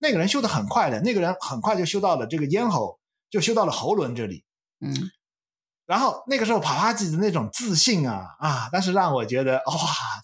[0.00, 2.98] 那个人修的很快的，那个人很快就修到了这个咽喉，
[3.30, 4.44] 就修到了喉轮这里。
[4.80, 4.92] 嗯，
[5.86, 9.74] 然后那个时候帕帕吉的那种自信啊啊，但是让我觉得哇，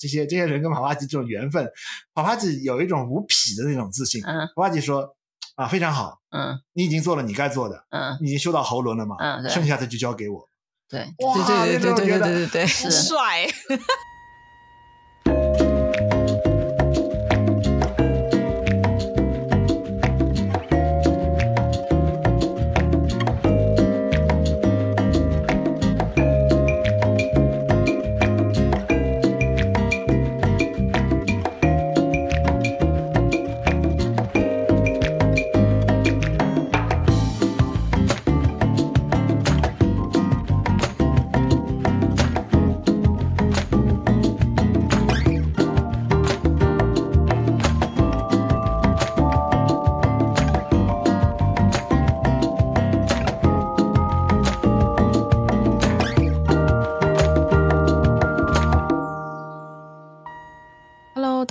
[0.01, 1.69] 这些这些人跟帕帕吉这种缘分，
[2.15, 4.23] 帕帕吉有一种无匹的那种自信。
[4.25, 5.15] 嗯，帕帕吉说
[5.57, 10.49] 啊，非常好，嗯，你已经做了你该做的，嗯，你已经修到喉轮了嘛，嗯，剩下的就交给我。
[10.89, 13.47] 对，哇，对对对对对对对，帅。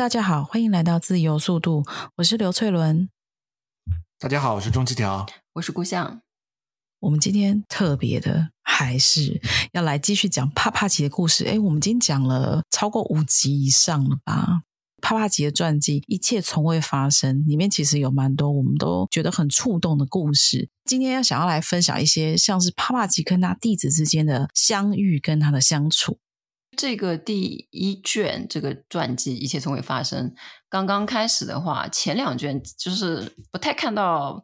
[0.05, 1.83] 大家好，欢迎来到自由速度，
[2.17, 3.09] 我是刘翠伦。
[4.19, 6.21] 大家好，我是钟七条，我是顾相。
[6.99, 11.43] 我们今天特别的，还是要来继续讲帕帕奇的故事。
[11.45, 14.61] 诶，我们今天讲了超过五集以上了吧？
[15.01, 20.69] 帕帕奇的传记《一切从未发生》里面其实有蛮多我们都觉得很触动的故事。
[20.83, 26.19] 今天要想要来分享一些像是帕帕奇跟他弟子之间的相遇跟他的相处。
[26.75, 30.33] 这个第一卷这个传记，一切从未发生。
[30.69, 34.43] 刚刚开始的话，前两卷就是不太看到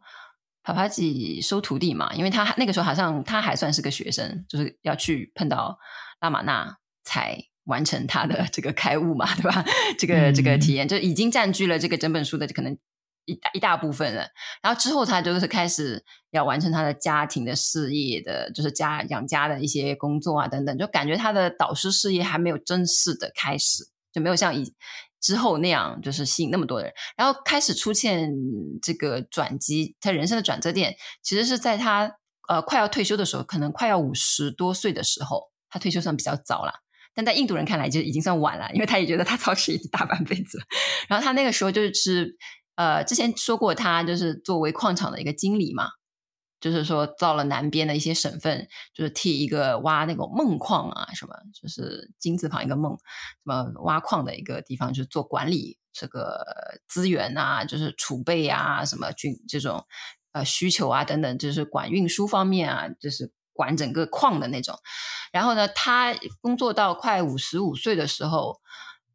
[0.62, 5.78] 帕帕吉收徒弟嘛，因为他那个时候好像他还算是个学生，就是要去碰到
[6.20, 9.64] 拉玛那才完成他的这个开悟嘛，对吧？
[9.98, 12.76] 这个、嗯、这个体验就已经占据了这个整本书的可能。
[13.24, 14.28] 一大一大部分人，
[14.62, 24.74] 然后之后他就是开始要完成他的家庭的事业的，就是家养家的一些工作啊等等，就感觉他的导师事业还没有正式的开始，就没有像以
[25.20, 28.32] 之后那样就是吸引那么多人，然后开始出现
[28.82, 32.16] 这个转机，他人生的转折点其实是在他
[32.48, 36.72] 呃快要退休的时候，可能快要五十多岁的时候，他退休算比较早了，
[37.14, 40.58] 但在印度人看来就已经算晚了，因为他也觉得他操持一大半辈子，
[41.08, 42.36] 然后他那个时候就是。
[42.74, 45.90] 呃，之前说过，他就是作为矿场的一个经理嘛，
[46.58, 56.44] 就是说到了南边的一些省份，就是替一个挖那种锰矿啊，什么就是金字旁一个锰，什么挖矿的一个地方，就是做管理这个
[56.88, 59.84] 资源啊，就是储备啊，什么军这种
[60.32, 64.78] 呃需求啊等等，就是管运输方面啊，就是管整个矿的那种。
[65.30, 68.60] 然后呢，他工作到快五十五岁的时候。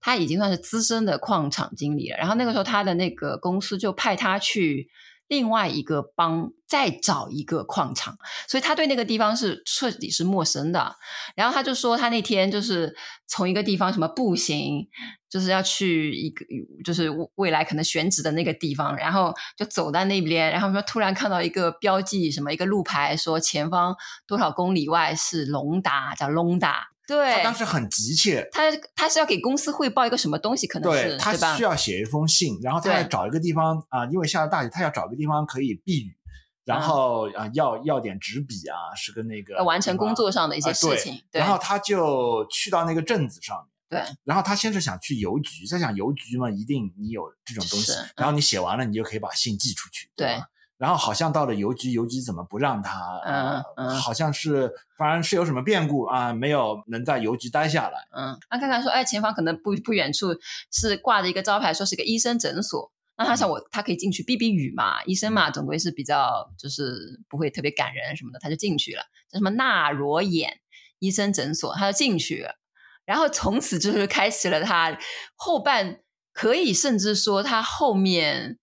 [0.07, 4.87] 他已经算是资深的矿场经理了，然后那个时候他的那个公司就派他去
[5.27, 10.95] 另外一个邦再找一个矿场，所以他对那个地方是彻底是陌生的。
[11.35, 12.95] 然后他就说他那天就是
[13.27, 14.87] 从一个地方什么步行，
[15.29, 16.45] 就是要去一个
[16.85, 23.93] 就是未来可能选址的那个地方，然后就走在那边，然后说突然看到一个标记什么一个路牌，说前方
[24.25, 26.87] 多少公里外是龙达，叫龙达。
[27.07, 28.63] 对，他当时很急切，他
[28.93, 36.17] 他是要给公司汇报一个什么东西，可能是对，他需要写一封信，然后他要找一个地方啊，因为下了大雨，他要找个地方可以避雨，
[36.65, 43.57] 然后啊要要点纸笔啊，是跟那个完成工作上的一些事情，对，然后他就去到那个镇子上
[43.89, 50.37] 面，对，然后他先是想去邮局，再想邮局嘛，一定你有这种东西，然后你写完了，你就可以把信寄出去，对。
[50.77, 53.19] 然后好像到了邮局，邮局怎么不让他？
[53.25, 58.07] 嗯嗯，好像是反正是有什么变故啊，没有能在邮局待下来。
[58.15, 60.35] 嗯，那看看说，哎，前方可能不不远处
[60.71, 62.91] 是挂着一个招牌，说是个医生诊所。
[63.17, 65.03] 那他想我，他可以进去避避雨嘛？
[65.05, 69.01] 医生嘛，总归是比较就是不会特别感人什么的，他就进去了。
[69.31, 70.59] 叫什么纳罗眼
[70.99, 72.59] 医生诊所，他就进去了。
[73.03, 74.95] 然后从此就是开启了他
[75.35, 76.01] 后半，
[76.31, 78.59] 可以甚至说他后面。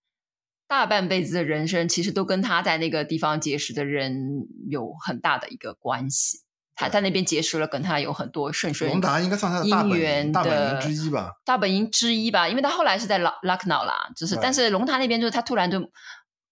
[0.66, 6.38] 大半辈子的人生，其实都跟他在那个地方结识的人有很大的一个关系。
[6.74, 11.30] 他在那边结识了，跟他有很多顺水龙达应该算他的大本营，大本营之一吧？
[11.44, 15.80] 大本营之一吧，因为他后来是在拉拉克瑙啦，就是但是龙达那边就是他突然就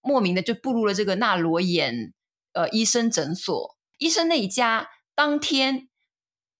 [0.01, 2.13] 莫名的就步入了这个纳罗眼
[2.53, 5.89] 呃医生诊所，医生那一家当天。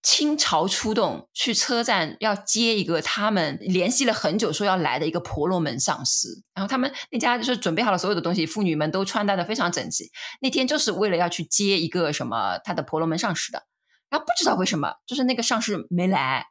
[0.04, 10.12] 倾巢出动去车站要接一个他们联系了很久说要来的一个婆罗门上师，然后他们那家就是准备好了所有的东西，妇女们都穿戴的非常整齐。
[10.42, 13.66] 那天就是为了要去接一个什么他的婆罗门上师的，
[14.10, 16.48] 然后不知道为什么，就是那个上师没来，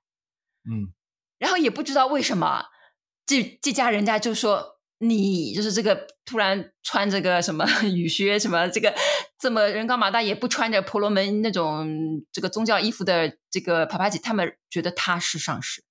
[0.65, 0.89] 嗯，
[1.39, 2.65] 然后也不知道为什么，
[3.27, 8.95] 这这家人家就说你就是这个突然穿这个什么 雨靴，什么这个
[9.39, 11.87] 这么人高马大，也不穿着婆罗门那种
[12.33, 15.83] 这个宗教衣服的这个帕帕吉，他们觉得他是上师。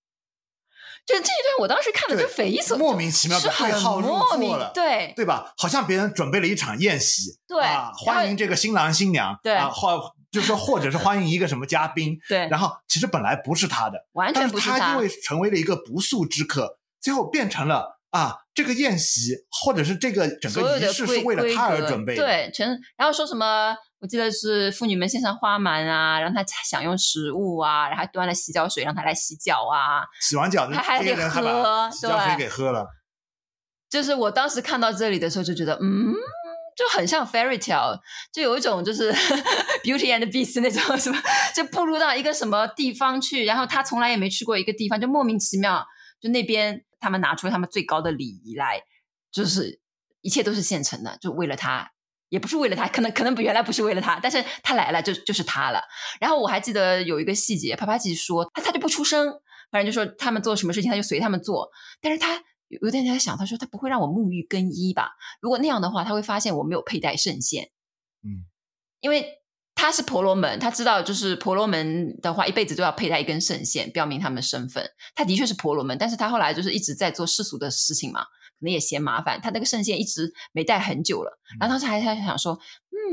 [1.06, 5.52] 就这一段，我当时看的就匪夷所思，莫名其妙的对号入座了，对对吧？
[5.58, 12.48] 好像别人准备了一场宴席，对啊，欢迎这个新郎新娘，对啊，或就是说，或者是欢迎一个什么嘉宾，对。
[12.50, 23.76] 然后其实本来不是他的，完全不是他，他因为成为了一个不速之客，最后变成了啊，这个宴席或者是这个整个仪式是为了他而准备的，对，全然后说什么。
[24.02, 30.02] 我记得是妇女们献上花篮啊，让他享用食物啊，然后端了洗脚水让他来洗脚啊。
[30.20, 32.88] 洗完脚，他还得喝，洗脚水给喝了。
[33.88, 36.16] 就是我当时看到这里的时候就觉得，嗯，
[36.76, 38.00] 就很像 fairy tale，
[38.34, 39.14] 就有一种就是
[39.86, 41.22] Beauty and the Beast 那种什么，
[41.56, 45.86] 就步入到一个什么地方去，然后他从来也没去过一个地方，就莫名其妙，
[46.20, 48.82] 就那边他们拿出他们最高的礼仪来，
[49.30, 49.82] 就是
[50.22, 51.92] 一切都是现成的，就为了他。
[52.30, 55.82] 也不是为了他，可能可能原来不是为了他，但是他来了就就是他了。
[56.18, 59.28] 然后我还记得有一个细节，帕帕吉说他他就不出声，
[59.70, 61.70] 反正就说他们做什么事情他就随他们做。
[62.00, 65.12] 但是他有点在想，他说他不会让我沐浴更衣吧？
[65.42, 67.70] 如果那样的话，他会发现我没有佩戴圣线。
[68.24, 68.48] 嗯，
[69.02, 69.41] 因为
[69.82, 74.88] 他是婆罗门，他知道就是婆罗门的话，一辈子都要佩戴一根圣线，标明他们的身份。
[75.16, 78.22] 他的确是婆罗门，但是他后来就是一直在做世俗的事情嘛。
[78.22, 82.60] 可能也嫌麻烦，他那个圣线一直没戴很久了，然后当时还在想说，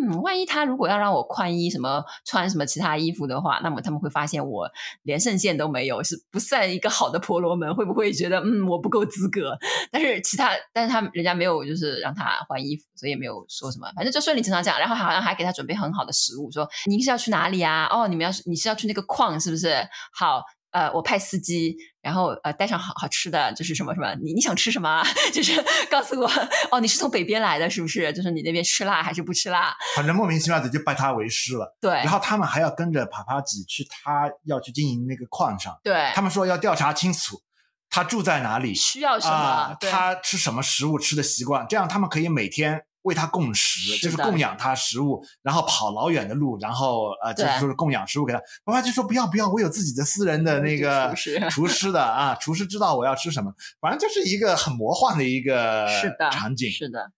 [0.00, 4.68] 嗯，万一他如果要让我宽衣什么穿什么其他衣服的话，那么他们会发现我
[5.02, 9.56] 连圣线都没有，是不算一个好的婆罗门，会不会觉得嗯我不够资格？
[9.90, 17.88] 但是其他，但是他人家没有就是让他换衣服，所以也没有说什么，反正就顺理成章讲，然后好像还给他准备很好的食物，说您是要去哪里啊？
[17.90, 19.76] 哦，你们要是你是要去那个矿是不是？
[20.12, 20.42] 好。
[20.70, 25.02] 呃，我派司机，然后呃带上好好吃的，就是什么什么，你你想吃什么？
[25.32, 26.30] 就是告诉我，
[26.70, 28.12] 哦，你是从北边来的，是不是？
[28.12, 29.74] 就是你那边吃辣还是不吃辣？
[29.96, 31.76] 反正莫名其妙的就拜他为师了。
[31.80, 35.74] 对，然后他们还要跟着帕帕吉去他要去经营那个矿上。
[35.82, 37.40] 对，他们说要调查清楚
[37.90, 42.84] 他住在哪里，需要什么，呃、他吃什么食物，吃的习惯，这样他们可以每天。
[43.02, 48.40] 为他供食，就是供养他食物，然后跑老远的路，然后呃，就是说是供养食物给他。
[48.64, 51.14] 爸爸就说不要不要，我有自己的私人的那个
[51.50, 53.52] 厨师，的啊，厨师知道我要吃什么。
[53.80, 55.86] 反正就是一个很魔幻的一个
[56.32, 56.70] 场景。
[56.70, 57.12] 是的，是的。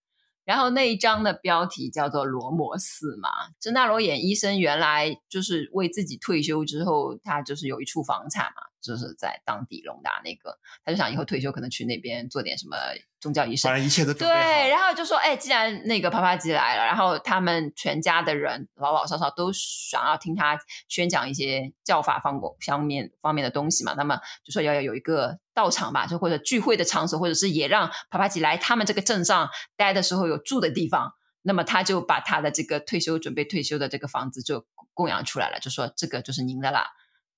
[0.44, 3.28] 然后那一章的标题叫做罗摩寺嘛，
[3.60, 12.76] 这那罗衍医生原来就是为自己退休之后，他就是有一处房产嘛，就是在当地隆达那个，他就想以后退休可能去那边做点什么。
[13.20, 14.14] 宗教仪式，反正一切都。
[14.14, 14.26] 对，
[14.70, 31.12] 然后就说，哎，既然那个帕帕吉来了，然后他们全家的人老老少少都想要听他宣讲一些教法方方面方面的东西嘛，那么就说要要有一个道场吧，就或者聚会的场所，或者是也让帕帕吉来他们这个镇上待的时候有住的地方。
[31.42, 36.88] 那么他就把他的这个退休准备退休的这个房子就供养出来了，就说这个就是您的啦。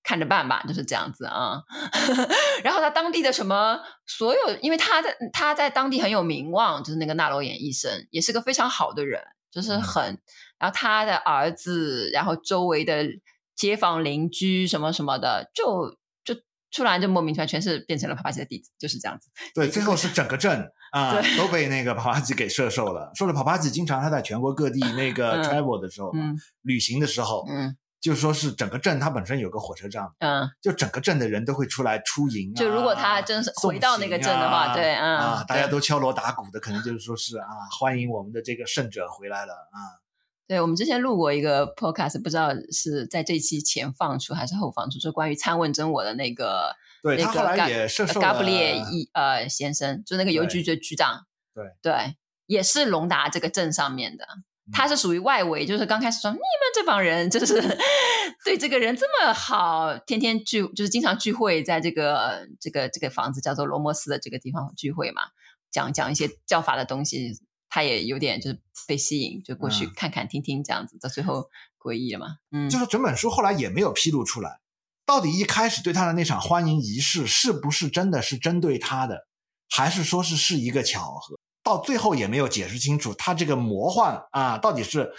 [0.03, 1.63] 看着办吧，就是这样子啊。
[2.65, 10.19] 然后他当地的什么所有，因为他在他在当地很有名望，就是那个纳罗衍医生，也是个非常好的人，就是很。
[10.59, 13.05] 然后他的儿子，然后周围的
[13.55, 16.41] 街坊邻居什么什么的，就就
[16.71, 19.29] 突然就莫名其妙全是变成了帕帕吉的弟子，就是这样子。
[19.55, 23.11] 对，最后是整个镇 啊都被那个帕帕吉给射受了。
[23.15, 27.77] 说了帕帕吉经常他在全国各地 那个 travel 的时候，嗯，旅行的时候，嗯。
[28.03, 32.59] 就说是整个镇，它本身有个火车站，嗯，就整个镇的人都会出来出营啊。
[32.59, 37.47] 就如果他真是回到那个镇的话，对，嗯，啊，大家都敲锣打鼓的，可能就是说是啊，
[37.79, 40.03] 欢迎我们的这个圣者回来了啊。
[40.49, 52.17] 对，我们之前录过一个 podcast，不知道是在这一期前放出还是后放出，就关于参问真我的那个，对，那个他后来也受受嘎布列伊呃先生，就那个邮局的局长，对对，
[52.47, 54.27] 也是隆达这个镇上面的。
[54.71, 56.43] 他是属于外围，就是刚开始说你们
[56.75, 57.61] 这帮人就是
[58.45, 65.23] 对这个人这么好，天天聚就是经常聚会，在这个这个这个房子叫做罗摩斯的这个地方聚会嘛，
[65.71, 72.37] 讲讲一些教法的东西，他也有点就是被吸引，就过去看看听听这样子，到最后皈依了嘛。
[72.53, 74.61] 嗯，就是整本书后来也没有披露出来，
[75.05, 79.27] 到底一开始对他的那场欢迎仪式是不是真的是针对他的，
[79.69, 81.37] 还是说是是一个巧合？
[81.63, 85.13] 到最后也没有解释清楚，他这个魔幻啊，到底是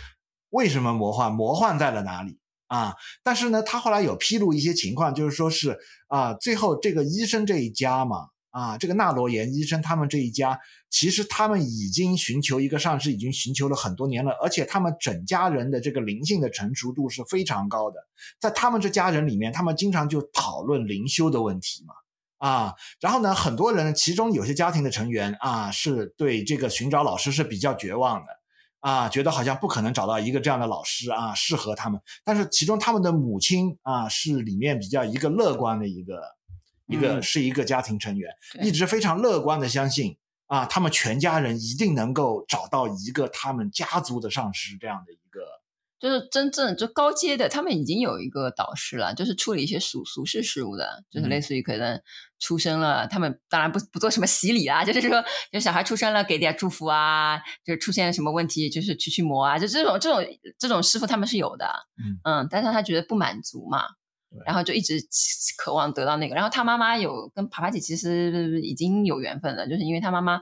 [0.50, 1.32] 为什么魔幻？
[1.32, 2.96] 魔幻在了哪里啊？
[3.24, 10.60] 但是呢，他后来有披露一些情况，就是说是啊，最后这个医生这一家嘛，啊，这个纳罗延医生他们这一家，
[10.90, 18.00] 其实他们已经寻求一个上师，已经寻求了很多年了，而且他们整家人的这个灵性的成熟度是非常高的，
[18.40, 21.94] 在他们这家人里面，他们经常就讨论灵修的问题嘛。
[22.48, 22.74] 啊。
[23.00, 28.28] 然后呢，很多人，其中有些家庭的成员啊，是对这个寻找老师是比较绝望的
[28.82, 32.02] 啊，觉得好像不可能找到一个这样的老师啊，适合他们。
[32.24, 36.18] 但是其中他们的母亲啊，是里面比较一个乐观的一个、
[36.88, 38.30] 嗯、一个是一个家庭成员，
[38.62, 45.23] 一直非常乐观的相信啊，他们全家人一定能够找到一个他们家族的上师这样的一个。
[46.04, 51.98] 就是真正就高阶的，他们已经有一个导师了，就是处理一些俗俗世事务的，就是类似于可能
[52.40, 60.22] 出生了，嗯、他们当然不不做什么洗礼啊，就是说，就小孩出生了给点祝福啊，就是出现了什么问题就是驱驱魔啊，就这种这种
[60.60, 61.66] 这种师傅他们是有的，
[61.98, 62.20] 嗯。
[62.26, 63.86] 嗯，但是他觉得不满足嘛，
[64.46, 65.00] 然后就一直
[65.58, 70.42] 渴望得到那个，然后他妈妈有跟爬爬姐其实已经有缘分了，就是因为他妈妈。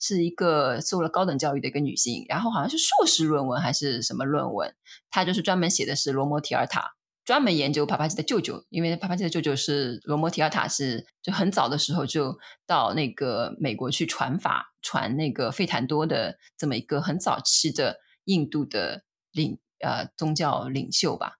[0.00, 4.74] 是一个受了高等教育的一个女性，然后好像是硕士论文还是什么论文，
[5.10, 21.34] 她就是专门写的是罗摩提尔塔，专门研究帕帕吉的舅舅，因为帕帕吉的舅舅是罗摩提尔塔，是就很早的时候就到那个美国去传法，传那个费坦多的这么一个很早期的印度的领呃宗教领袖吧，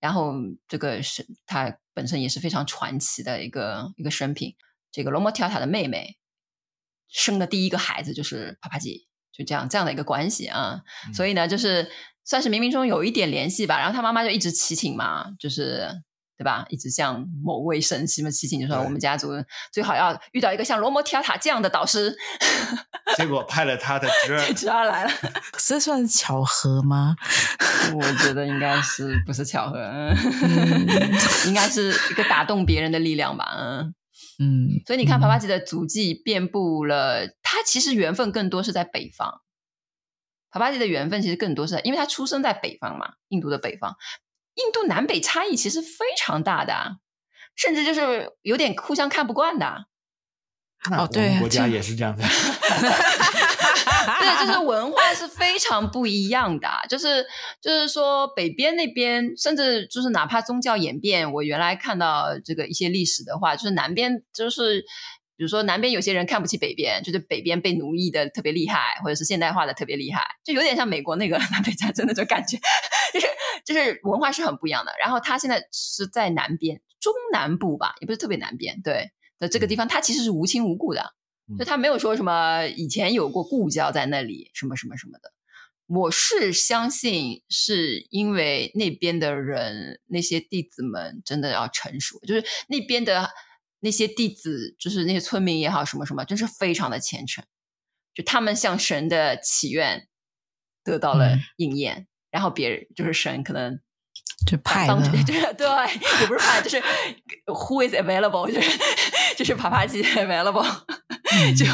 [0.00, 0.32] 然后
[0.66, 4.54] 这个是他本身也是非常传奇的一个一个生平，
[4.90, 6.16] 这个罗摩提尔塔的妹妹。
[7.08, 11.90] 生的第一个孩子就是帕帕吉，就这样这样的一个关系啊，嗯、所以呢，就是
[12.24, 13.78] 算是冥冥中有一点联系吧。
[13.78, 15.88] 然后他妈妈就一直祈请嘛，就是
[16.36, 16.66] 对吧？
[16.68, 19.32] 一直向某位神什么祈请，就说我们家族
[19.72, 22.16] 最好要遇到一个像罗摩提亚塔这样的导师。
[23.16, 25.10] 结果派了他的侄儿，侄儿来了，
[25.56, 27.14] 这算是巧合吗？
[27.94, 30.14] 我觉得应该是不是巧合，嗯、
[31.46, 33.94] 应该是一个打动别人的力量吧，嗯。
[34.38, 37.26] 嗯，所以你看，帕帕吉的足迹遍布了。
[37.42, 39.40] 他其实缘分更多是在北方。
[40.50, 43.96] 帕帕吉的缘分其实更多是在，因为他出生在北方嘛，印度的北方。
[44.54, 46.98] 印度南北差异其实非常大的，
[47.54, 49.86] 甚至就是有点互相看不惯的。
[50.90, 52.24] 哦，对，国家也是这样的。
[54.20, 57.24] 对，就是文化是非常不一样的，就是
[57.60, 64.80] 就是说北边那边，甚至就是哪怕宗教演变，我原来看到这个一些历史的话，就是南边就是，
[65.36, 72.56] 比如说南边有些人看不起北边，就是北边被奴役的特别厉害，或者是现代化的特别厉害，就有点像美国那个 南北战争那种感觉，
[73.12, 73.26] 就是
[73.64, 74.92] 就是文化是很不一样的。
[75.00, 81.12] 然后他现在是在南边中南部吧，也不是特别南边，对的这个地方，他其实是无亲无故的。
[81.58, 85.32] 就他没有说什么以前有过故交在那里什么什么什么的，
[85.86, 93.30] 我是相信是因为那边的人那些弟子们真的要成熟，就是那边的
[93.80, 97.44] 那些弟子，就是那些村民也好什么什么，真是非常的虔诚，
[98.14, 100.08] 就他们向神的祈愿
[100.82, 103.80] 得到了应验，嗯、然后别人就是神可能。
[104.44, 105.00] 就派了，
[105.56, 105.66] 对，
[106.20, 106.76] 也不是派，就是
[107.46, 108.78] who is available，就是
[109.36, 110.62] 就是帕帕吉 available，
[111.32, 111.64] 嗯、就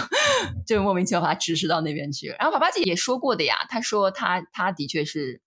[0.66, 2.28] 就莫名其妙把他指示到那边去。
[2.38, 5.42] 然后帕帕吉也说过的呀，他说他他的确是，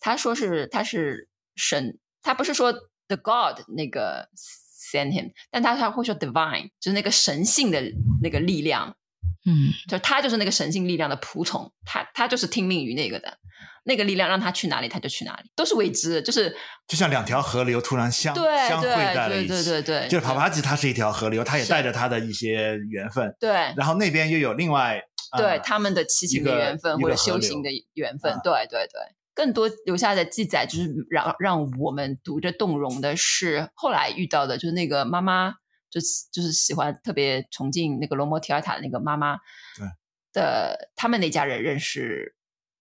[0.00, 7.82] 他说是他是神，他不是说 the god 那个 send him，但他他会说 divine，就是那个神性的
[8.22, 8.96] 那个力量，
[9.44, 13.38] 嗯，就他就是那个神性力量的仆从，他他就是听命于那个的。
[13.84, 16.54] 那个力量让他去哪里，他就去哪里，都是未知，就是
[16.86, 25.02] 就像两条河流突然相对相会在了一起，对对对对，对，就是帕帕吉他是一条河流，他也带着他的一些缘分，对，然后那边又有另外
[25.36, 29.00] 对、呃、他们的七情的缘分或者修行的缘分，对对对，
[29.34, 35.54] 更多留下的记载就是让让我们读着动容的是后来遇到的，就是那个妈妈，
[35.92, 36.00] 就
[36.32, 39.36] 就是喜欢特别崇敬那个罗摩提尔塔的那个妈妈，
[39.76, 39.86] 对
[40.32, 42.34] 的他们那家人认识。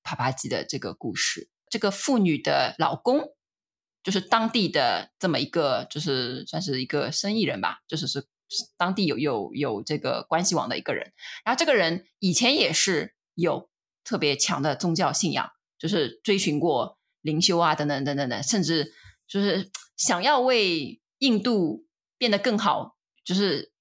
[0.03, 3.35] 帕帕吉的这个故事，这个妇女的老公
[4.01, 8.27] 就是当地的这么一个，就是算是一个生意人吧，就是是
[8.77, 11.13] 当地有有有这个关系网的一个人。
[11.45, 13.69] 然后这个人以前也是有
[14.03, 18.91] 特别强的宗教信仰，就是追寻过灵修啊，等等等等等，甚至
[19.27, 21.85] 就是想要为印度
[22.17, 23.71] 变得更好，就是。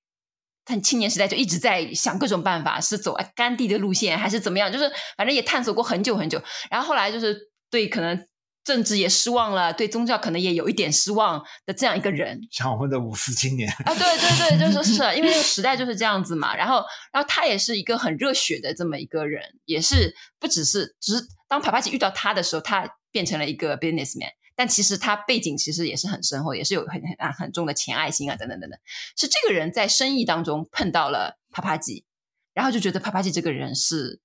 [0.63, 4.71] 他青年时代就一直在想各种办法，是走甘地的路线还是怎么样？
[4.71, 6.41] 就是反正也探索过很久很久。
[6.71, 7.37] 然后后来就是
[7.71, 8.29] 对可能
[8.63, 12.39] 政治也失望了，对宗教可能也有一点失望的这样一个人。
[12.53, 16.55] 像我们的五四青年啊，对对对，就是是因为那个时代就是这样子嘛。
[16.55, 24.31] 然后，然后他也是一个很热血的这么一个人，也是不只是只是当帕帕奇遇到他的时候，他变成了一个 businessman。
[24.61, 28.79] 但其实他背景其实也是很深厚，也是有很很很重的钱爱心啊等等等等。
[29.17, 32.05] 是这个人在生意当中碰到了帕帕吉，
[32.53, 34.21] 然后就觉得帕帕吉这个人是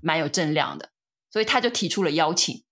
[0.00, 0.92] 蛮有正量的，
[1.30, 2.64] 所以他就提出了邀请。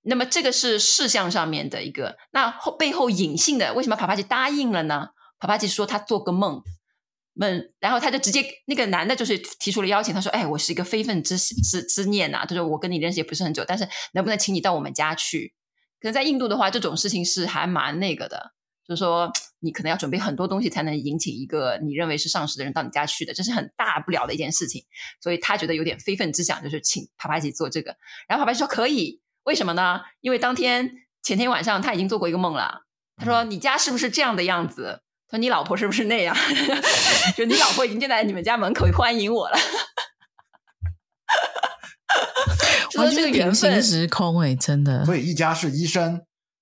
[0.00, 5.10] 那么这个是事项上面的一个，那后背后隐性的为什么帕帕吉答应了呢？
[5.38, 6.64] 帕帕吉说他做个梦。
[7.34, 10.12] 梦，然后他就直接那个男的，就是提出了邀请。
[10.12, 15.54] 他说：“哎，我是一个非分之之之念呐、啊，就是我跟你认识也不是很久，但是能不能请你到我们家去？
[16.02, 18.50] 可能在印度的话，这种事情是还蛮那个的，
[18.86, 19.30] 就是说
[19.60, 24.84] 你可能要准备很多东西才能引请一个你认为是上师的人到你家去的，这是很大不了的一件事情。
[25.20, 27.96] 所以他觉得有点非分之想，就是请帕帕吉做这个。
[28.26, 30.00] 然后帕帕吉说可以，为什么呢？
[30.20, 30.90] 因为当天
[31.22, 32.82] 前天晚上他已经做过一个梦了。
[33.16, 36.36] 他说：你家是不是这样的样子？”他说你老婆是不是那样？
[37.36, 39.56] 就你老婆已经站在你们家门口欢迎我了。
[42.98, 45.04] 完全平行时空哎、欸，真的。
[45.04, 46.20] 所以一家是医生，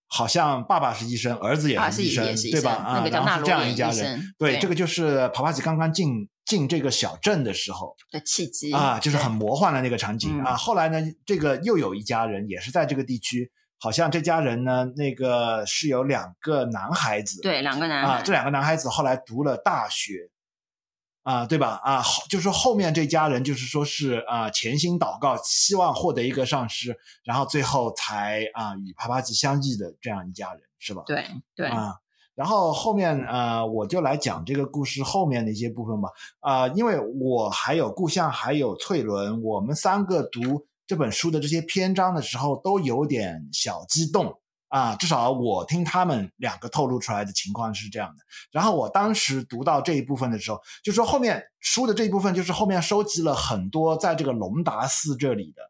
[0.09, 2.73] 好像爸爸是医生，儿子也是医生，啊、是医生对吧？
[2.73, 4.21] 啊，那个叫纳罗这样一家人。
[4.39, 10.57] 对，对，这个就是帕帕吉刚刚进进这个小镇的时候的契机啊，就是很魔幻的那个场景啊。
[10.57, 13.51] 后来呢，这个又有一家人也是在这个地区。
[13.83, 20.29] 好像这家人呢，那个是有两个男孩子，对，两个男孩啊，这两个男孩子后来读了大学，
[21.31, 21.81] 啊，对吧？
[21.85, 31.05] 啊，后，就是后面这家人就是说是啊，潜心祷告，希望获得一个上师，然后最后才啊与帕帕吉相遇的这样一家人，是吧？
[31.07, 31.95] 对对啊，
[32.35, 36.09] 然后后面呃，我就来讲这个故事后面的一些部分吧，
[36.41, 40.67] 啊，因为我还有故乡，还有翠伦，我们三个读。
[40.87, 44.35] 这本书的这些篇章的时候都有点小激动
[44.71, 48.23] 啊，至少我听他们两个透露出来的情况是这样的。
[48.51, 55.63] 然后我当时读到这一部分的时候，就说后面书的这一部分就是后面收集了很多在这个龙达寺这里的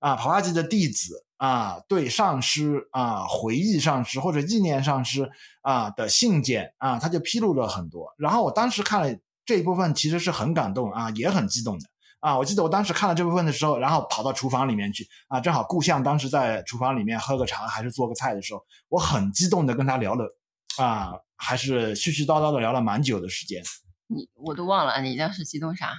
[0.00, 5.30] 啊，帕拉吉的弟子啊，对上师啊回忆上师或者意念上师
[5.62, 8.12] 啊的信件啊，他就披露了很多。
[8.18, 11.86] 然后我当时看了这一部分，其实是很感动啊，也很激动的。
[12.24, 20.34] 啊，我记得我当时看了这部分的时候，然后跑到厨房里面去啊，正好顾相当时在厨房里面喝个茶还是做个菜的时候，我很激动的跟他聊了，
[20.78, 23.62] 啊，还是絮絮叨叨的聊了蛮久的时间。
[24.06, 25.92] 你我都忘了，你当时激动啥？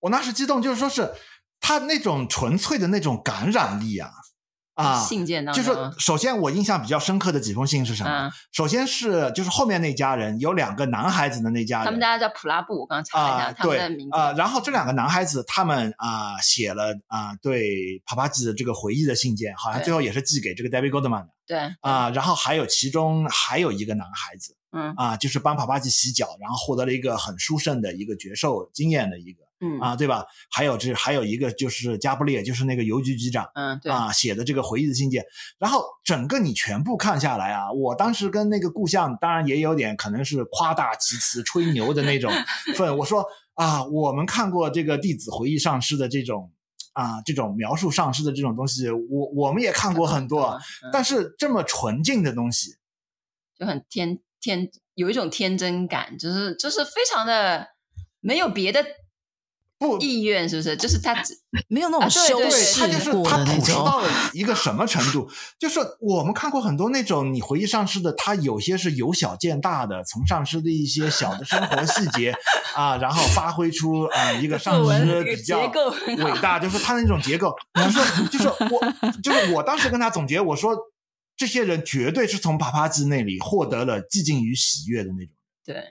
[0.00, 1.12] 我那时激动就是说是
[1.60, 4.10] 他那种纯粹的那种感染力啊。
[4.76, 8.10] 啊，信件当中，就是首先我印象比较深刻的几封信是什么？
[8.10, 14.16] 嗯、首先是就是后面那家人有两个男孩子的那家人，他们家叫普拉布，我刚查了一下、呃、他们的名字。
[14.16, 21.30] 啊、呃，然后这两个男孩子他们啊、呃、写了啊、呃、对帕帕吉的这个回忆的信件，好像最后也是寄给这个 David Goldman 的。
[21.46, 21.58] 对。
[21.80, 29.45] 啊、呃，然后还有其中还有一个男孩子，嗯啊、呃，就是帮帕帕吉洗脚，然后获得了一个很殊胜的一个觉受经验的一个。
[29.58, 30.26] 嗯啊，对吧？
[30.50, 35.24] 还有这还有一个就是加布列，就是那个邮局局长，嗯，对啊，写的这个回忆的信件。
[35.58, 42.30] 然后整个你全部看下来啊，我当时跟那个故乡，当然也有点可能是夸大其词、吹牛的那种
[42.76, 42.98] 份。
[42.98, 46.52] 我说啊，我们看过这个弟子回忆上师的这种
[46.92, 52.76] 啊，这种描述上师的这种东西，我我们也看过很多，嗯、但是这么纯净的东西，
[53.58, 57.68] 就很天天有一种天真感，就是就是非常的
[58.20, 58.84] 没有别的。
[59.78, 60.74] 不意愿是不是？
[60.76, 61.34] 就是他只
[61.68, 65.28] 没有那种修饰他就是他朴实到了一个什么程度？
[65.58, 72.34] 就是我们看过很多那种你回忆上师的，他有些是由小见大的，从上师的一些小的生活细节
[72.74, 77.54] 啊，然后发挥出啊一个上师比较伟大，就是他的那种结构。
[77.74, 78.80] 就是就是我
[79.22, 80.74] 就是我当时跟他总结，我说
[81.36, 85.34] 这些人绝对是从帕帕吉那里获得了寂静与喜悦的那种。
[85.66, 85.84] 对。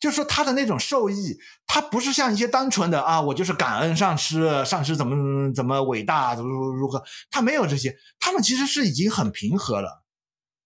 [0.00, 1.36] 就是说他的那种受益，
[1.66, 10.02] 他不是像一些单纯的啊，我就是感恩上师，上师怎么怎么伟大，如如如何，他没有这些，他们其实是已经很平和了，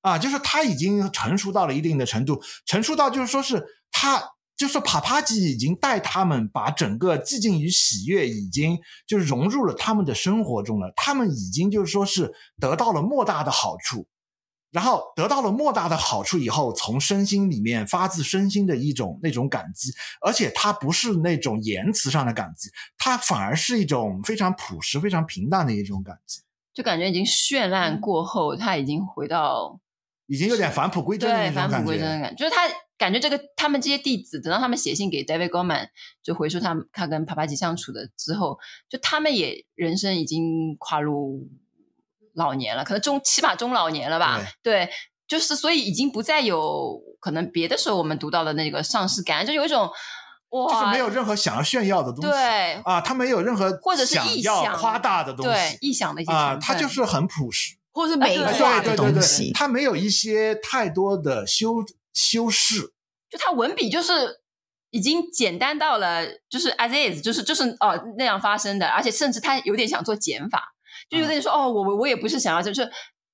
[0.03, 4.23] 啊，就是他已经成熟到了一定的程度，成熟到就是说是他，
[4.57, 14.07] 就是帕帕吉已经带他们把整个寂静与喜悦已经就是融入了他们的生活中了，他们已经就是说是得到了莫大的好处。
[14.75, 26.41] 然后得到了莫大的好处以后，从身心里面发自身心的一种那种感激，而且它不是那种言辞上的感激，它反而是一种非常朴实、非常平淡的一种感激，
[26.75, 29.79] 就感觉已经绚烂过后，他已经回到，
[30.27, 31.71] 已经有点返璞归真的那种感觉。
[31.71, 32.63] 返璞归真的感觉，就是他
[32.99, 35.87] 感觉这个他们这些弟子，等到他们写信给 David Goldman，
[36.21, 38.59] 就回述他们他跟帕帕吉相处的之后，
[38.89, 41.49] 就他们也人生已经跨入。
[42.35, 44.41] 老年了，可能中起码中老年了吧？
[44.63, 44.93] 对，对，
[45.27, 49.91] 就是所以已经不再有可能别的时候我们读到的那个上市感，就有一种
[50.51, 61.77] 哇，就是没有任何想要炫耀的东西，对啊，他没有任何或者是想夸大的东西，对，臆想的一些啊，他就是很朴实，或者是美化的东西，他没有一些太多的修
[62.13, 62.93] 修饰，
[63.31, 64.41] 就他文笔就是
[64.91, 70.74] 已经简单到了，就是 as is，就是就是哦那样发生的，而且甚至他有点想做减法。
[71.15, 72.85] 就有点说哦，我我我也不是想要，就是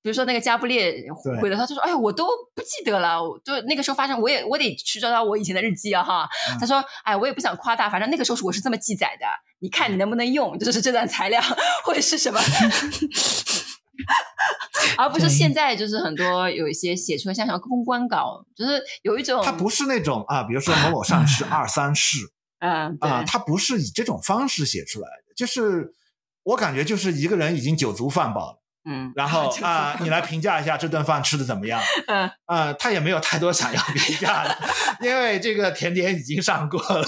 [0.03, 0.95] 比如说那个加布列
[1.41, 6.27] 回了他，就说：“哎呀，我都不记得了，就那个时候发生，我也我得去找找我以前的日记啊，哈。
[6.49, 9.25] 嗯”他说：“哎，我也不想夸大，反正那个时候我是这么记载的，
[9.59, 11.39] 你看你能不能用，就是这段材料
[11.83, 12.39] 或者是什么，
[14.97, 22.17] 而不是现在就是很多有一些写出来像什么公关稿，就是有一种他不是那种啊，比如说某某上市 二三事，
[22.59, 25.93] 嗯啊，他不是以这种方式写出来的，就是
[26.43, 31.79] 我感觉就是一个人已经酒足饭饱了。”嗯，然后啊、呃，你来评价一下这顿饭吃的怎么样？
[32.51, 34.57] 嗯，他也没有太多想要评价的，
[35.05, 37.05] 因为这个甜点已经上过了，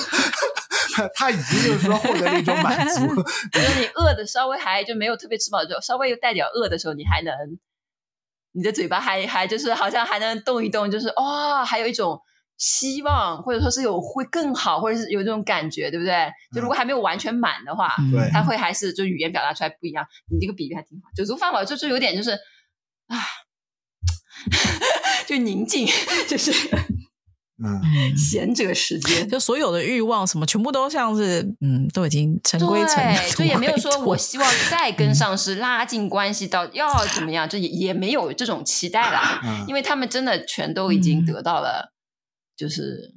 [1.15, 2.99] 他已经就是说获得了一种满足。
[3.51, 7.33] 比如你饿的稍微还就没有特别吃饱，就稍微又带点饿的时候，你还能，
[8.51, 12.21] 你的嘴巴还还就是好像还能动一动，就是哇、哦，还有一种。
[12.65, 16.31] 希望或者说是有会更好，或者是有这种感觉，对不对？
[16.55, 20.05] 就如果还没有完全满的话，对、嗯，他会还是就语言表达出来不一样。
[20.31, 22.31] 你这个比喻还挺好，酒足饭饱就就有点就是
[23.07, 23.19] 啊，
[25.27, 25.85] 就宁静，
[26.25, 26.53] 就是
[27.61, 41.92] 嗯，闲者时间，就所有的欲望什么全部都像是嗯，都已经尘归尘，就也没有说我希望再跟上司拉近关系到要怎么样，就也也没有这种期待了、嗯，因为他们真的全都已经得到了。
[42.53, 43.13] 嗯就是，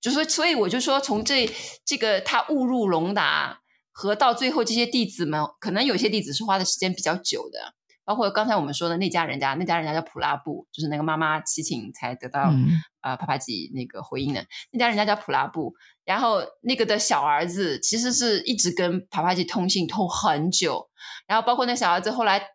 [0.00, 1.48] 就是，所以我就说，从这
[1.84, 3.60] 这个他误入龙达
[3.92, 7.74] 和到最后这些弟子们，可能有些弟子是花的时间比较久的，
[8.04, 12.68] 包括刚才我们说的那家人家，那家人家叫普拉布，就是那个妈妈祈请才得到啊、嗯
[13.02, 15.74] 呃、帕帕吉那个回应的，那家人家叫普拉布，
[16.04, 20.88] 然后那个的小儿子其实是一直跟帕帕吉通信通很久，
[21.26, 22.48] 然后包括那小儿子后来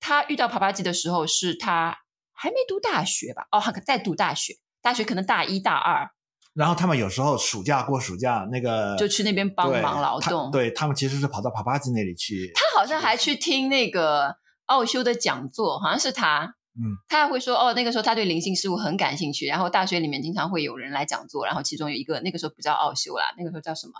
[0.00, 1.98] 他遇到帕帕吉的时候，是他
[2.32, 3.46] 还没读大学吧？
[3.50, 4.54] 哦，还在读大学。
[4.86, 6.08] 大学可能大一大二，
[6.54, 10.44] 然后他们有时候暑假过暑假，那个就去那边帮忙劳动。
[10.44, 12.52] 他对他们其实是跑到帕帕吉那里去。
[12.54, 16.54] 他好像还去听那个奥修的讲座，好像是他。
[16.78, 23.94] 嗯，他还会说哦，那个时候他对灵性事物很感兴趣，然后大学里面经常会有人来讲座，然后其中有一个那个时候不叫奥修啦，那个时候叫什么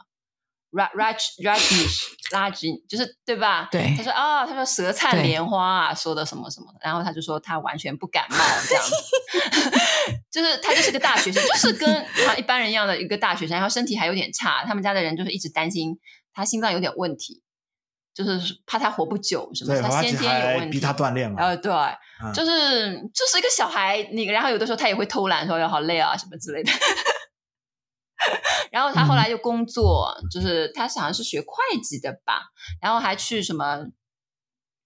[0.76, 3.68] ？Raj Rajneesh Raj 就是对吧？
[3.70, 3.94] 对。
[3.96, 8.36] 他说啊、哦，他说舌灿莲花啊，说的什么什么，然后他就说他完全不感冒
[8.68, 9.70] 这样子，
[10.30, 15.98] 就是他就是个大学生，就是跟他一般人一样的一个大学生，然后身体还有点差，他们家的人就是一直担心
[16.34, 17.42] 他心脏有点问题，
[18.14, 21.36] 就是怕他活不久什么，他先天有问题，逼他锻炼嘛。
[21.38, 26.72] 呃，对，嗯、就是就是一个小孩，那个然后有的时候他也会偷懒，说要好累啊什么之类的。
[28.72, 32.42] 然后他后来又工作，嗯、就是他好像是学会计的吧，
[32.80, 33.86] 然后还去什么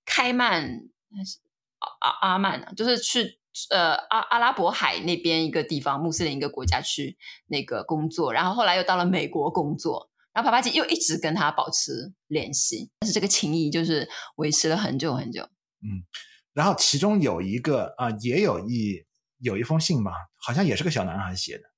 [0.04, 1.38] 开曼还是
[2.00, 3.38] 阿阿曼啊，就是去
[3.70, 7.16] 呃阿阿拉伯海那边一个地方，穆斯林一个国家去
[7.46, 15.42] 那个工作，然后后来又到了美国工作，然后帕帕吉又一直跟他保持联系，但是这个情谊就是维持了很久很久。
[15.82, 16.04] 嗯，
[16.52, 19.06] 然后其中有一个啊、呃，也有一
[19.38, 21.69] 有一封信吧，好像也是个小男孩写的。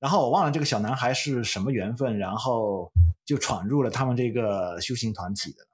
[0.00, 2.90] 然后我忘了这个小男孩是什么缘分，然后
[3.24, 5.66] 就闯入了他们这个修行团体的。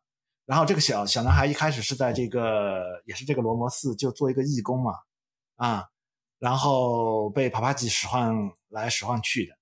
[0.45, 4.93] 然后这个小小男孩一开始是在这个也是这个罗摩寺就做一个义工嘛，
[5.55, 5.85] 啊，
[6.39, 8.35] 然后被帕帕吉使唤
[8.69, 9.57] 来使唤去的，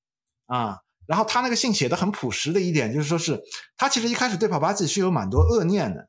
[0.46, 3.42] 啊，然后他那个信写的很朴实的一点就是说是
[3.76, 6.08] 他其实一开始对帕帕吉是有蛮多恶念的，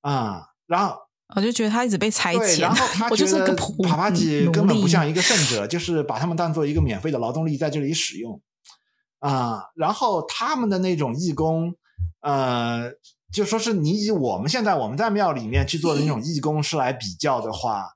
[0.00, 1.07] 啊，然后。
[1.36, 8.40] 我就觉得他一直被裁遣，然后他觉得帕帕吉根本不像一个圣者，就是把他们当做一个免费的劳动力在这里使用
[9.18, 9.64] 啊。
[9.74, 11.74] 然后他们的那种义工，
[12.20, 12.90] 呃，
[13.32, 17.94] 就说是你以我们现在我们在庙里面去做的那种义工是来比较的话。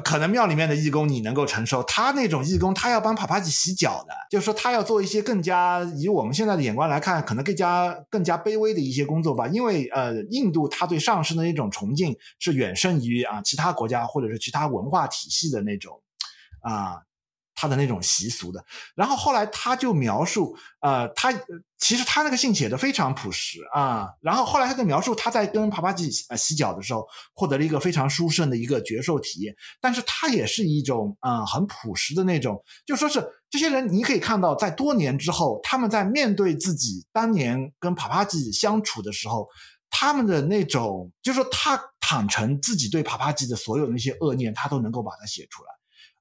[0.00, 9.46] 可能庙里面的义工你能够承受，他那种义工，他要帮帕帕吉洗脚的，就是说他要做一些更加以我们现在的眼光来看，可能更加更加卑微的一些工作吧。
[9.48, 16.00] 因为呃，印度他对上师的那种崇敬是远胜于啊其他国家或者是其他文化体系的那种
[16.60, 17.07] 啊。
[17.60, 21.32] 他的那种习俗的，然后后来他就描述，呃，他
[21.76, 39.48] 其实他那个信写的非常朴实啊，然后后来他就描述他在跟帕帕吉呃洗脚的时候，获得了一个非常殊胜的一个绝受体验，但是他也是一种啊、很朴实的那种，就说是这些人你可以看到，在多年之后，他们在面对自己当年跟帕帕吉相处的时候，
[39.90, 45.77] 他们的那种，就是说他坦诚自己对帕帕吉的所有的那些恶念，他都能够把它写出来。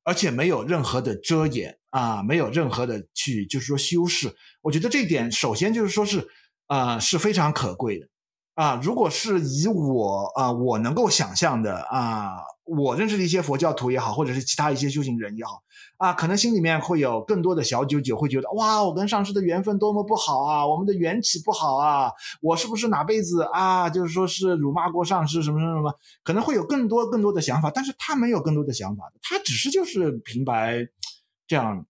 [0.08, 6.26] 而且没有任何的遮掩啊，没有任何的去就是说修饰，我觉得这一点首先就是说是
[6.68, 8.08] 啊、是非常可贵的。
[8.56, 15.62] 啊，如果是以我啊，我能够想象的啊，我认识的一些佛教徒也好，或者是其他一些修行人也好
[15.98, 30.88] 啊，可能心里面会有更多的小九九，会觉得哇，我跟上师的缘分多么不好啊，我们的缘起不好啊，我是不是哪辈子啊，就是说是辱骂过上师什么什么什么，可能会有更多更多的想法，但是他没有更多的想法，他只是就是平白
[31.48, 31.86] 这样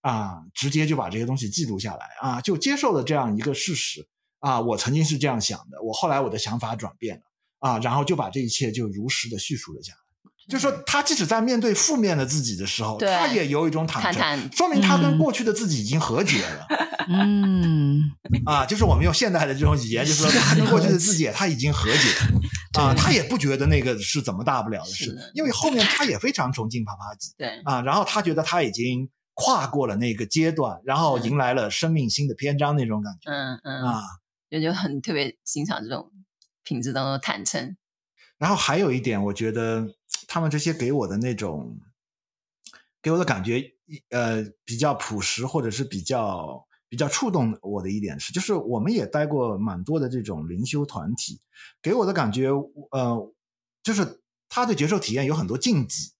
[0.00, 4.08] 啊，直接就把这些东西记录下来啊，就接受了这样一个事实。
[4.40, 7.22] 啊，我曾经是这样想的，我后来我的想法转变了
[7.60, 10.01] 啊，然后就把这一切就如实的叙述了下来。
[10.48, 16.66] 就是说，他即使在面对负面的自己的时候，他也有一种坦诚，说明他跟过去的自己已经和解了。
[17.08, 18.02] 嗯，
[18.46, 27.60] 啊，就是我们用现代的这种语言，就是说，他跟过去的自己他已经和解了啊，他也不觉得那个是怎么大不了的事，因为后面他也非常崇敬帕帕吉，对。
[27.64, 34.02] 啊，然后他觉得他已经跨过了那个阶段，然后迎来了生命新的篇章那种感觉，嗯嗯啊。
[34.50, 36.10] 就就很特别欣赏这种
[36.62, 37.74] 品质当中的坦诚。
[38.38, 39.86] 然后还有一点，我觉得
[40.32, 41.76] 他们这些给我的那种，
[43.02, 43.62] 给我的感觉，
[44.08, 51.38] 呃，比较朴实，或者是比较比较触动我的一点是，就是我们也待过蛮多的这种灵修团体，
[51.82, 52.48] 给我的感觉，
[52.92, 53.30] 呃，
[53.82, 56.12] 就是他对觉受体验有很多禁忌。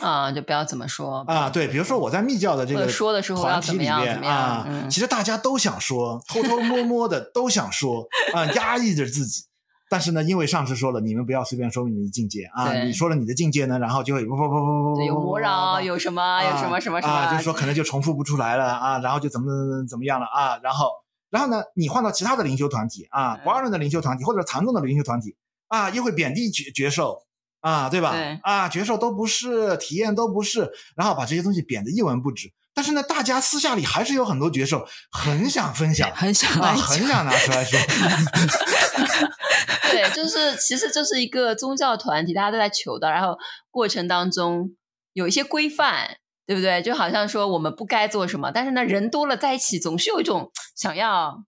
[0.00, 1.50] 啊，就不要怎么说啊？
[1.50, 9.44] 对，比如说我在密教的这个说的时候团体里面啊，嗯、其实大家都想说，偷偷摸摸的都想说啊，压抑着自己。
[9.90, 12.72] 但是呢，因为上师说了，你们不要随便说明你的境界啊。
[12.84, 20.90] 你说了你的境界呢，然后就会不不不不不，有魔扰，有什么有什么什么什么，啊，就是说可能就重复不出来了啊，然后就怎么怎么怎么样了啊，然后
[21.28, 25.36] 然后呢，你换到其他的灵修团体啊，不二论的灵修团体或者禅宗的灵修团体
[25.68, 27.18] 啊，又会贬低觉觉受。
[27.60, 28.12] 啊，对吧？
[28.12, 32.50] 对啊，觉受都不是，体验都不是，然后把这些东西贬得一文不值。
[32.74, 37.78] 但是呢，大家私下里还是有很多角色，很想分享， 很想啊，很想拿出来说。
[39.90, 43.36] 对，就是其实就是一个宗教团体，大家都在求的，然后
[43.70, 44.70] 过程当中
[45.12, 46.80] 有一些规范，对不对？
[46.80, 51.42] 就好像说我们不该做什么，但是呢，人多了在一起，总是有一种想要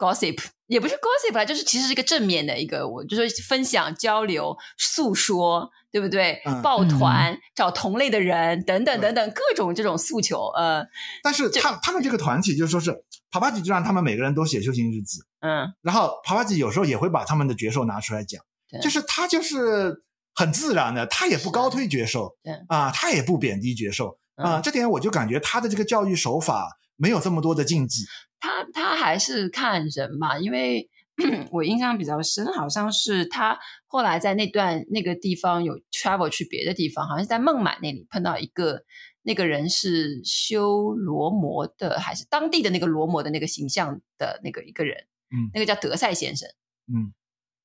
[0.00, 0.38] gossip。
[0.66, 6.40] 也不是 gossip 啦，就是其实是一个正面的一个，我就说分享、交流、诉说，对不对？
[6.46, 10.46] 嗯、抱团、嗯、找同类的人等等等等，各种这种诉求。
[10.56, 10.86] 呃，
[11.24, 12.92] 但是他他们这个团体就是说是
[13.32, 20.04] 帕帕吉就让他们每个人都写修行日记，嗯，然后帕帕吉有时候也会把他们的觉受拿出来讲，对就是他就是
[20.36, 28.04] 很自然的，他也不高推觉受，对啊，他也不贬低觉受啊，这点我就感觉他的这个教育手法没有这么多的禁忌。
[28.40, 30.88] 他他还是看人嘛，因为
[31.52, 38.82] 我印象比较深，好像是他后来在那段那个地方有 travel 去别的地方，好像是在孟买那里碰到一个
[39.22, 44.96] 那个人是修罗摩的，还是当地的那个罗摩的那个形象的那个一个人，
[45.30, 46.48] 嗯，那个叫德赛先生，
[46.88, 47.12] 嗯，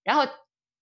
[0.04, 0.26] 然后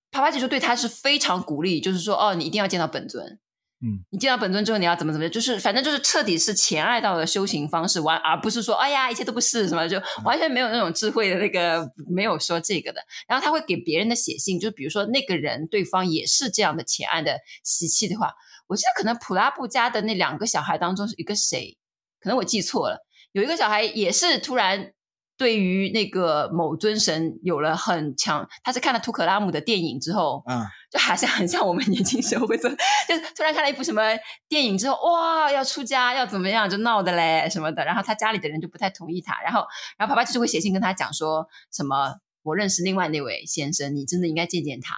[0.09, 3.39] 帕帕吉说对他是非常鼓励，就是说哦，你一定要见到本尊。
[3.85, 13.01] 嗯，你见到本尊之后，你要怎么怎么，就是反正就是彻底是前爱道的修行方式，完而不是说哎呀一切都不是什么，就完全没有那种智慧的那个没有说这个的。
[13.27, 18.31] 然后他会给别人的写信，就比如说那个人对方也是这样的前爱的习气的话，
[18.67, 21.77] 我记得可能普拉布家的那两个小孩当中是一个谁，
[22.21, 24.93] 可能我记错了，有一个小孩也是突然。
[25.35, 34.03] 对于那个某尊神有了很强，他是看了图可拉姆的电影之后，嗯，就好像很像我们年轻时候会做，就突然看了一部什么
[34.47, 39.65] 电影之后，哇，要出家要怎么样，就闹的嘞什么的，然后他家里的人就不太同意他，然后
[39.97, 44.93] 然后帕帕吉就会写信跟他讲说什么，我认识另外那位先生，你真的应该见见他。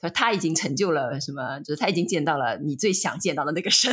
[0.00, 1.58] 他说他已经成就了什么？
[1.64, 3.92] 就是他已经见到了你最想见到的那个神，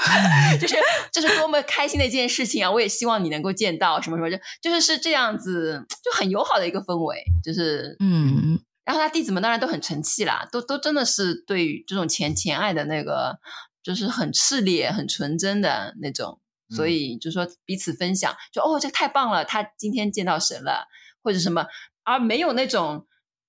[0.58, 0.74] 就是
[1.12, 2.70] 这、就是多么开心的一件事情啊！
[2.70, 8.58] 我也希望你能够见到什么什么，就就是是这样子，就很友好的一个氛围，就是嗯。
[8.88, 13.38] 然后他弟子们当然都很成器啦，都都真的是对于这种前前爱的那个，
[13.82, 16.40] 就是很炽烈、很纯真的那种，
[16.74, 20.86] 所以就说彼此分享，就哦，这个太棒了，他今天见到神了，
[21.22, 21.66] 或者什么，
[22.02, 23.04] 而没有那种。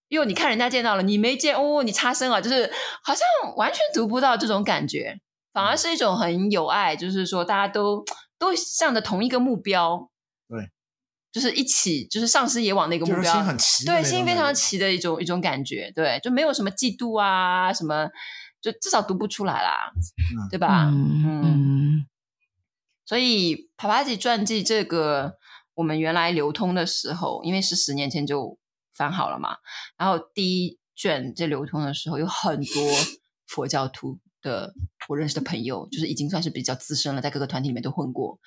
[0.10, 2.66] 哟，你看人家见到了，你没见哦，你差生啊，就是
[3.04, 3.22] 好像
[3.56, 5.22] 完全读不到这种感觉，
[5.54, 8.04] 反而是一种很有爱，就是说大家都
[8.40, 10.09] 都向着同一个目标，对，
[11.32, 18.10] 就是一起，就是上师也往那个目标，心很齐，对，心非常齐的一种一种感觉，对，就没有什么嫉妒啊，什么，
[18.62, 20.86] 就至少读不出来啦，嗯、对吧？
[20.86, 22.06] 嗯，嗯，
[23.06, 25.38] 所以帕帕吉传记这个，
[25.76, 28.58] 我们原来流通的时候，因为是十年前就。
[28.92, 29.56] 翻好了嘛？
[29.98, 32.84] 然后第一卷在流通的时候，有很多
[33.48, 34.74] 佛教徒的
[35.08, 38.38] 我认识的朋友，就是已经算是比较资深了，在各个团体里面都混过，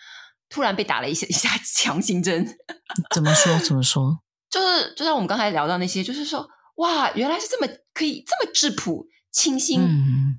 [0.53, 2.47] 突然被打了一下 一下强心针。
[3.15, 3.59] 怎么说？
[3.59, 4.21] 怎么说？
[4.51, 9.88] 就是就像我们刚才聊到那些，就是说哇，原来是这么可以这么质朴、清新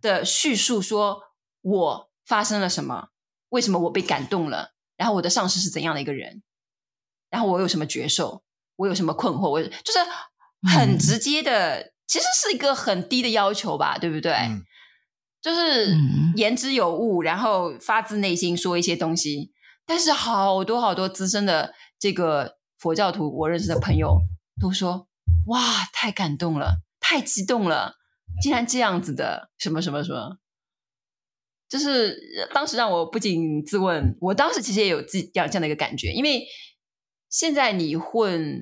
[0.02, 1.20] 的叙述，说
[1.62, 3.08] 我发生了什么，
[3.50, 6.44] 为什么我被感动了，然后我的上司是怎样的一个人，
[7.32, 8.44] 然后我有什么觉受，
[8.76, 10.00] 我有什么困惑，我就是
[10.72, 14.32] 很直接的，嗯、其实是一个很低的要求吧，对不对？
[14.34, 14.64] 嗯、
[15.42, 15.98] 就是
[16.36, 19.52] 言之有物，然后发自内心说一些东西，
[19.86, 22.58] 但是好多好多资深的这个。
[22.80, 24.20] 佛教徒，我认识的朋友
[24.60, 25.08] 都说
[25.48, 25.62] ：“哇，
[25.94, 27.94] 太感动了，太激动了，
[28.42, 30.38] 竟然这样子的，什么什么什么。”
[31.70, 32.20] 就是
[32.54, 36.46] 当时让我不禁自问，我当时其实也有自己这样这样的一个感觉，因为
[37.30, 38.62] 现在你混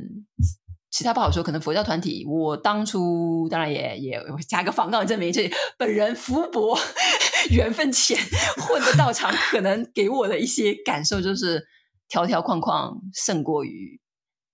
[0.92, 6.78] 其他不好说，可能佛教团体，我当初当然也也加个防杠证明，这本人福薄
[7.50, 8.18] 缘分浅，
[8.58, 11.66] 混的道场可能给我的一些感受就是
[12.10, 14.02] 条条框框胜过于。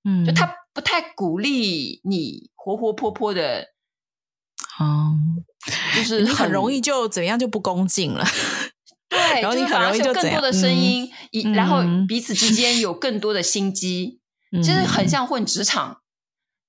[0.04, 3.66] 嗯，就他不太鼓励你活活泼泼的，
[4.80, 5.44] 嗯，
[5.96, 8.24] 就是很，很容易就怎样就不恭敬了。
[9.10, 11.10] 对，然后你很容易就更多的声音，
[11.54, 14.22] 然后彼此之间有更多的心机，
[14.64, 16.02] 其、嗯、实很像混职场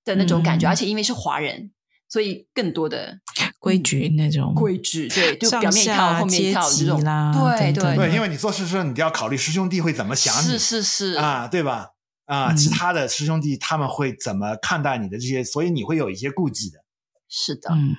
[0.09, 1.71] 的那种感觉，嗯、而且因为是华人，
[2.09, 3.21] 所以更多的
[3.59, 11.91] 规矩那种规矩，对，就表面一套后面一套这种啦，对对对，因为你做事时候你都要考虑师兄弟会怎么想你，是是是啊，对吧？
[12.27, 15.43] 啊，其他的师兄弟他们会怎么看待你的这些？
[15.43, 16.85] 所以你会有一些顾忌的。
[17.27, 17.97] 是的，嗯，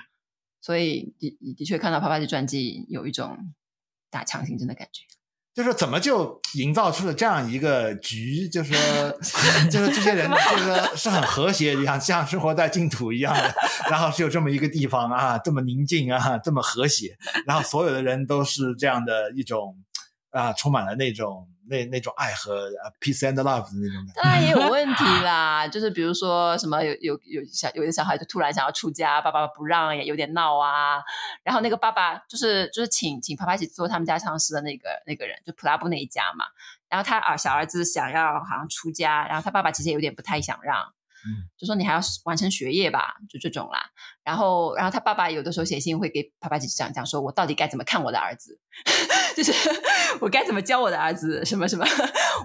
[0.61, 3.37] 所以的的确看到帕帕的传记有一种
[4.09, 5.01] 打强心针的感觉。
[5.53, 8.47] 就是怎么就营造出了这样一个局？
[8.47, 8.73] 就是
[9.21, 13.53] 说， 就是这些人就是说是很和谐一样，像生活在净土一样的。
[13.89, 17.17] 然后是有这么一个地方啊，这么宁静啊，这么和谐。
[17.45, 19.75] 然后所有的人都是这样的一种
[20.31, 21.47] 啊，充满了那种。
[21.69, 25.67] 那那种爱和 peace and love 的那种感觉，当然也有问题 啦。
[25.67, 31.01] 就是比如说什么有有有小有的小孩就突然想要出家，爸爸不让，也有点闹啊。
[31.43, 36.45] 然后那个爸爸就是就是请请爸爸一起做他们家上司的那个那个人，就普拉布那一家嘛。
[36.89, 40.93] 然后他儿小儿子想要好像出家，然后他爸爸其实也有点不太想让。
[41.25, 43.91] 嗯，就说你还要完成学业吧，就这种啦。
[44.29, 48.59] 然后，然后他爸爸有的时候写信会给帕帕吉讲讲，说我到底该怎么看我的儿子，
[49.35, 49.51] 就是
[50.21, 51.83] 我该怎么教我的儿子，什么什么，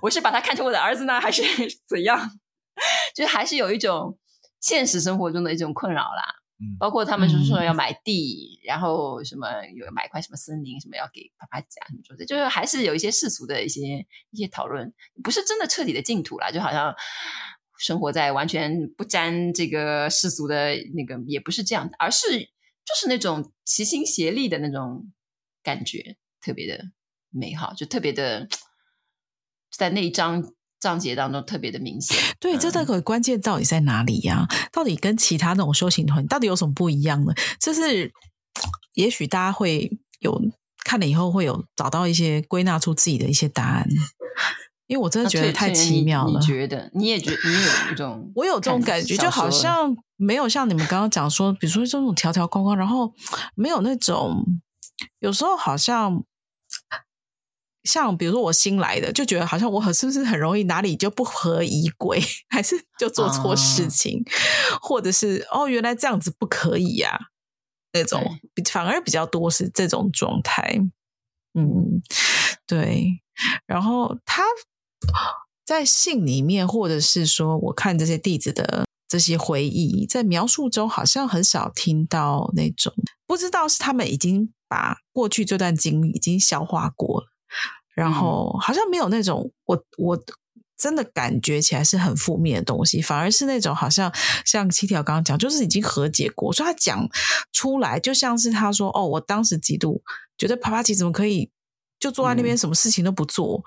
[0.00, 1.42] 我是把他看成我的儿子呢，还是
[1.86, 2.18] 怎样？
[3.14, 4.18] 就是还是有一种
[4.60, 6.24] 现实生活中的一种困扰啦。
[6.58, 14.90] 嗯，包括他们就是说要买地，嗯、然后什么有买块什么森林，什么要给帕帕吉啊什么说的，就是还是有一些世俗的一些一些讨论，
[15.22, 16.94] 不是真的彻底的净土啦，就好像。
[17.84, 25.12] 生活在完全不沾这个世俗的那个，也不是这样的，而是就是那种齐心协力的那种
[25.62, 26.82] 感觉，特别的
[27.28, 28.48] 美好，就特别的
[29.70, 30.42] 在那一章
[30.80, 32.16] 章节当中特别的明显。
[32.40, 34.46] 对，这个关键到底在哪里呀？
[34.72, 37.34] 到底跟其他那种修行团到底有什么不一样呢？
[37.60, 38.10] 就是
[38.94, 40.40] 也许大家会有
[40.86, 43.86] 看了以后会有找到一些归纳出自己的一些答案。
[44.94, 46.30] 因为我真的觉得太奇妙了。
[46.30, 46.88] 你，你觉得？
[46.94, 47.36] 你也觉得？
[47.48, 48.30] 你有一种？
[48.36, 53.12] 我有这种感觉，就好像没有像你们刚刚讲说，比如说这种条条框框，然后
[53.56, 54.44] 没有那种，
[55.18, 56.22] 有时候好像
[57.82, 67.18] 像比如说我新来的，就觉得好像我很是不是很容易哪里就不合仪轨， 还是就做错事情，啊、或者是哦原来这样子不可以呀、啊？
[67.92, 68.38] 那种
[68.70, 70.78] 反而比较多是这种状态。
[71.58, 72.00] 嗯，
[72.64, 73.20] 对。
[73.66, 74.44] 然后他。
[75.64, 82.92] 在信里面，或者是说，我看这些弟子的这些回忆，在描述中，好像很少听到那种，
[83.26, 87.26] 不知道是他们已经把过去这段经历已经消化过了，
[87.94, 90.22] 然后好像没有那种我我
[90.76, 94.12] 真的感觉起来是很负面的东西，反而是那种好像
[94.44, 97.08] 像七条刚刚讲，就是已经和解过，所以他讲
[97.52, 100.02] 出来就像是他说：“哦，我当时嫉妒，
[100.36, 101.50] 觉得帕帕奇怎么可以。”
[101.98, 103.62] 就坐在那边，什么事情都不做。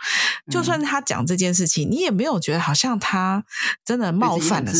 [0.46, 3.44] 嗯、就算他讲这件事情，嗯、你也没有觉得好像他
[3.84, 4.72] 真的冒犯了。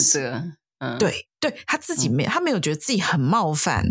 [0.80, 3.84] 嗯，对，对他自己没，嗯、他没有觉得自己很冒犯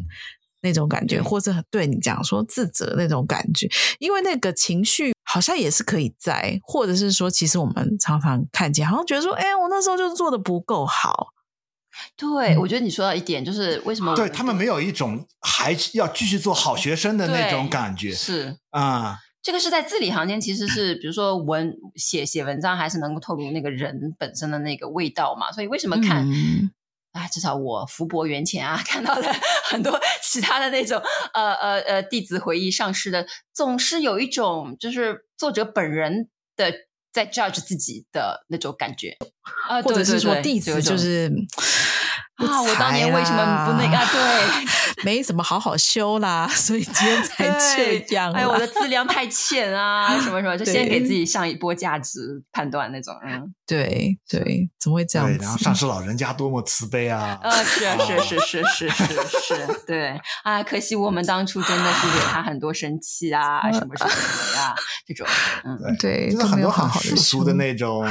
[0.61, 3.69] 那种感觉，嗯、或者对你讲说自责那种感觉。
[3.99, 11.33] 因为那个情绪好像也是可以在，或者是说，其实我们常常看见，好像觉得说，哎，我那时候就做的不够好。
[12.14, 19.19] 对，嗯、我觉得你说到一点，就是为什么对他们没有一种还要继续做好学生的那种感觉，是啊。
[19.47, 25.53] 这个是在字里行间，其实是比如说文写写文章，还是能够透露那个人本身的那个味道嘛。
[25.53, 26.68] 所以为什么看，嗯、
[27.12, 29.33] 啊，至少我福薄缘浅啊， 看到的
[29.70, 31.01] 很多其他的那种
[31.33, 36.73] 呃呃呃弟子回忆上师的，总是有一种就是作者本人的
[37.12, 39.16] 在 judge 自己的那种感觉
[39.68, 41.31] 啊，或者是说弟子就是。
[42.37, 42.61] 啊！
[42.62, 43.97] 我当年为什么不那个？
[43.97, 48.32] 啊、对， 没怎么好好修啦，所以今天才这样。
[48.32, 53.14] 哎，我的资粮太浅啊，什么什么，就先给自己上一波价值判断那种。
[53.24, 55.39] 嗯，对对，怎么会这样子？
[55.43, 57.39] 然后上师老人家多么慈悲啊！
[57.43, 64.11] 啊，是是是是是是是，对啊，可惜我们当初真的是给他很多生气啊，什么什么
[64.57, 64.74] 呀，
[65.07, 65.26] 这种，
[65.64, 68.07] 嗯，对，就是很多很世俗的那种。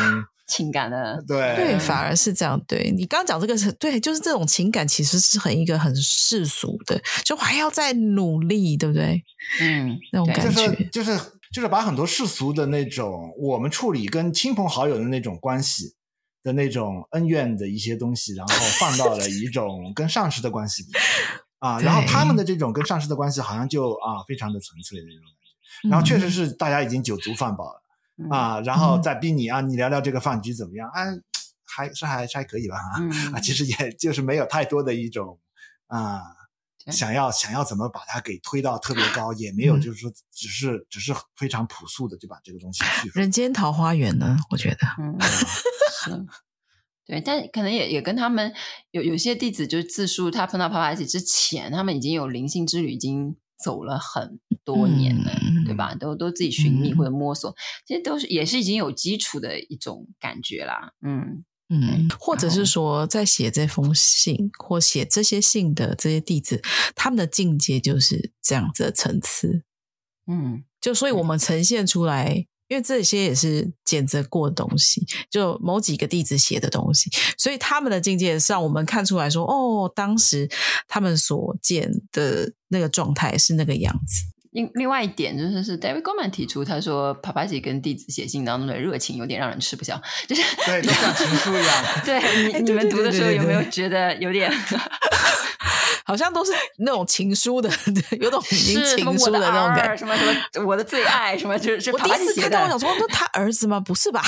[0.47, 2.59] 情感的， 对对，反而是这样。
[2.67, 9.23] 对，你刚刚讲这个是对，就是这种情感其实是很一个很世俗的，就还要再努力，对不对？
[9.61, 11.19] 嗯，那种感觉就是就是
[11.53, 15.95] 就是把很多世俗的那种我们处理跟亲朋好友的那种关系
[16.43, 20.89] 的那种恩怨的一些东西，然后放到了一种跟上司的关系里
[21.59, 25.33] 啊，然后他们的这种跟上司的关系好像就啊非常的纯粹的那种感
[25.81, 27.81] 觉，然后确实是大家已经酒足饭饱了。
[28.17, 30.87] 嗯、啊，然后再逼你啊，你聊聊这个饭局怎么样？
[30.89, 31.03] 啊，
[31.65, 35.37] 还是还是还可以吧啊，嗯、 啊，其实也就是没有太多的一种
[35.87, 36.21] 啊，
[36.91, 43.11] 想要想要怎么把它给推到特别高，也没有就是说只是、嗯、只是非常朴素的就把这个东西去。
[43.13, 46.25] 人间桃花源呢，我觉得，嗯，是，
[47.05, 48.53] 对，但可能也也跟他们
[48.91, 53.35] 有有些弟子就自述，他碰到帕帕吉之前，他们已经有灵性之旅，已经。
[53.57, 55.95] 走了很多年了，嗯、对吧？
[55.95, 60.93] 都都自己寻觅或者摸索，嗯、其实都是也是已经有基础的一种感觉啦。
[61.01, 66.61] 嗯嗯，或者是说，在写这封信或写这些信的这些弟子，
[66.95, 69.63] 他们的境界就是这样子的层次。
[70.27, 72.45] 嗯，就所以我们呈现出来。
[72.67, 80.49] 因为这些也是检测过的东西，就某几个弟子写的东西，所以他们的境界是让我们看出来说，哦，当时
[80.87, 84.23] 他们所见的那个状态是那个样子。
[84.51, 91.85] 另另外一点就是，是 David Goldman 提出，他说帕帕吉跟弟子写信当中的热情有点让人吃不消，就是对，就像情书一样。
[92.05, 94.49] 对你你们读的时候有没有觉得有点？
[96.05, 97.69] 好像都是那种情书的，
[98.21, 98.75] 有种情
[99.17, 100.15] 书的那种感觉，什么
[100.53, 103.79] 什么我的最爱，什么就是我第一次看到，我想说，那他儿子吗？
[103.79, 104.21] 不是吧？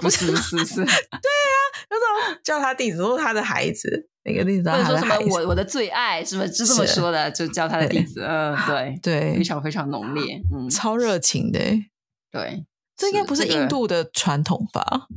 [0.00, 0.76] 不是，是是。
[0.84, 1.58] 对啊，
[1.90, 1.98] 那
[2.30, 7.28] 种叫他弟子，都是他的孩子，那个弟子，或者说什么我我的最爱，是不是就这么说的？
[7.32, 11.58] 就叫他的弟子，嗯，对对，非常非常浓烈，嗯，超热情的，
[12.30, 12.64] 对，
[12.96, 15.08] 这应该不是印度的传统吧？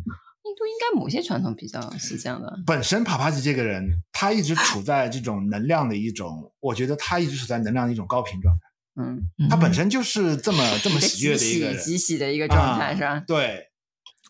[0.49, 2.51] 印度应该某些传统比较是这样的。
[2.65, 8.61] 本身帕帕吉这个人，他一直处在这种能量的一种，我觉得他一直处在能量的一种高频状态。
[9.01, 13.23] 嗯，他本身就是这么这么喜悦的一个人，极喜的一个状态，是吧？
[13.27, 13.69] 对，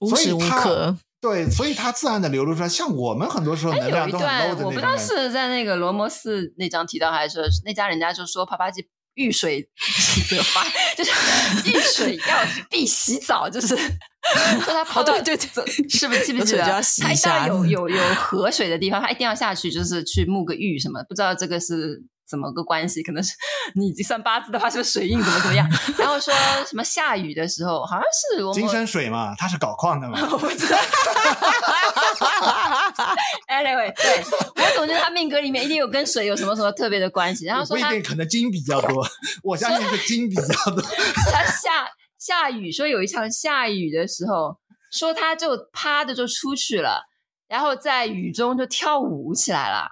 [0.01, 0.97] 无时无刻。
[1.21, 2.69] 对，所以他自然的流露出来。
[2.69, 4.65] 像我们很多时候能量都很 low 的那种。
[4.65, 8.87] 我不知道是在那个罗摩寺那章提到，还是说那家人家就说帕帕吉。
[9.19, 9.61] 遇水
[10.29, 10.63] 则发，
[10.97, 11.11] 就是
[11.69, 12.39] 遇水要
[12.69, 16.81] 必洗澡，就是 说他跑到、哦、对对对，是不是记不记得？
[17.01, 23.01] 他一到有有有河水的地方，他一定要下去，就是去沐个浴什么，不知道这个是怎么个关系？
[23.01, 23.33] 可能是
[23.73, 25.67] 你算八字的话，是不是水印怎么怎么样？
[25.97, 26.33] 然后说
[26.67, 28.03] 什么下雨的时候，好像
[28.37, 30.77] 是我金生水嘛，他是搞矿的嘛， 我不知道。
[33.47, 34.23] Anyway，对，
[34.63, 37.45] 我总觉得他命格里面一定有跟水有什么什么特别的关系。
[37.45, 39.05] 然后说不一定可能金比较多，
[39.43, 40.81] 我相信是金比较多。
[40.81, 44.57] 他下下雨，说有一场下雨的时候，
[44.91, 47.01] 说他就趴着就出去了，
[47.47, 49.87] 然后在雨中就跳舞起来了。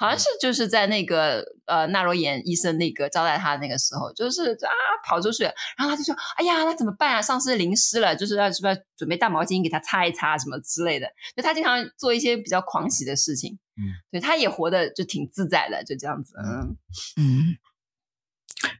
[0.00, 4.72] 好像是就是在那个呃纳罗延医生那个招待他的那个时候，就是啊
[5.06, 7.20] 跑出去，然后他就说：“哎呀，那怎么办啊？
[7.20, 16.76] 上司淋湿了，就是要是不是要准备大毛巾给他擦一擦什么之类的。”就他经常做一些比较狂喜的事情，嗯，对，他也活得就挺自在的，就这样子，嗯
[17.18, 17.58] 嗯。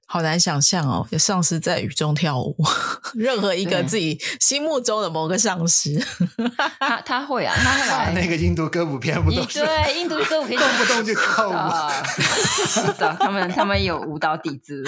[0.07, 2.57] 好难想象哦，有上师在雨中跳舞。
[3.15, 6.05] 任何一个自己心目中的某个上师，
[6.81, 8.13] 他他会啊，他会 来。
[8.13, 9.61] 那个印度歌舞片不都是？
[9.61, 11.55] 对，印度歌舞片动不动就跳舞。
[12.67, 14.85] 是的，他们他们有舞蹈底子。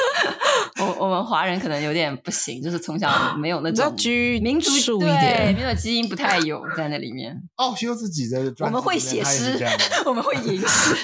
[0.80, 3.92] 我我们华人可能有点不行，就是从小 没有那种
[4.42, 7.36] 民族一点，没有基因不太有在那里面。
[7.56, 9.58] 奥修自己的，我们会写诗，
[10.06, 10.96] 我们会吟诗。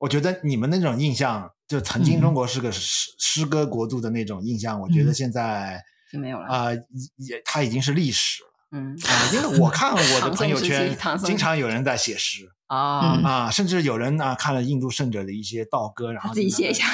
[0.00, 5.82] 我觉得你们那种印象，就曾经中国是个诗诗歌国度的那种印象，我觉得现在
[6.12, 6.70] 就没有了啊，
[7.16, 8.53] 也它已经是历史了。
[8.74, 8.98] 嗯。
[9.06, 12.50] 啊，因为我看我的朋友圈，经常有人在写诗。
[12.66, 16.86] 啊啊，甚至有人啊看了印度圣者的一些道歌，然后自己写一下，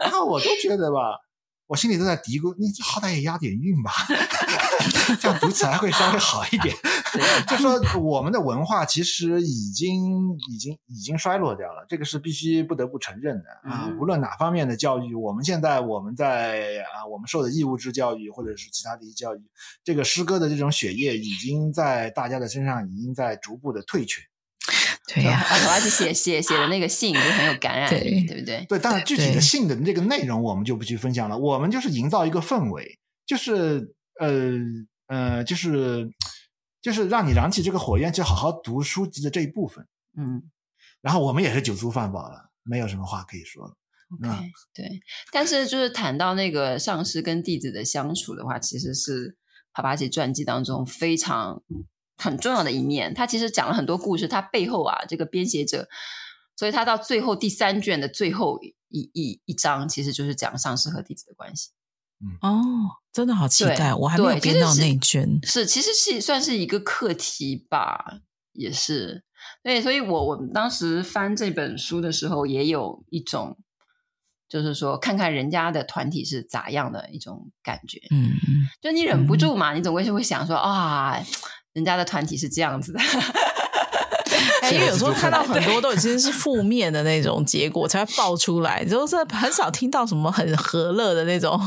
[0.00, 0.98] 然后我都觉得吧，
[1.66, 3.90] 我心里都在嘀咕：你好歹也押点韵吧，
[5.20, 6.74] 这样读起来会稍微好一点。
[7.48, 13.90] 就说我们的文化其实已经已经已经衰落掉了，这个是必须不得不承认的啊。
[13.98, 19.40] 无论哪方面的教育，我们现在我们在啊，我们受的义务制教育或者是其他的一些教育，
[19.82, 24.20] 这个诗歌的这种血液已经在大家的身上已经在逐步的退却。
[25.14, 28.66] 对呀、啊，我还是写写写的那个信就很有感染力，对，对不对？
[28.68, 31.38] 对，但是具体的信的这个内容我们就不去分享了。
[31.38, 34.58] 我们就是营造一个氛围，就是呃
[35.06, 36.10] 呃，就是
[36.82, 39.86] 就是让你燃起这个火焰，去好好读书籍的这一部分。
[40.18, 40.42] 嗯，
[41.00, 43.76] 然后我们也是酒足饭饱了，没有什么话可以说了。
[44.28, 45.00] OK，对。
[45.30, 49.36] 但是就是谈到那个上师跟弟子的相处的话，其实是
[49.72, 51.62] 帕帕奇传记当中非常。
[52.16, 55.88] 很重要的一面，他其实讲了很多故事，他背后啊，这个编写者，
[56.56, 58.58] 所以他到最后第三卷的最后
[58.88, 61.70] 一一一章，其实就是讲上师和弟子的关系。
[62.18, 62.62] 嗯，哦，
[63.12, 65.38] 真的好期待，我还没有编到那卷。
[65.42, 68.20] 是，其实是算是一个课题吧，
[68.52, 69.24] 也是。
[69.62, 73.58] 对，所以我我们当时翻这本书的时候，也有一种，
[74.48, 77.98] 就是说看看人家的团体是咋样的一种感觉。
[78.10, 81.22] 嗯嗯，就你忍不住嘛，嗯、你总归是会想说啊。
[81.76, 82.98] 人家的团体是这样子的，
[84.72, 91.60] 因为有时候看到很多都已经是负面的那种结果才会爆出来，就是很少听到什么很和乐的那种，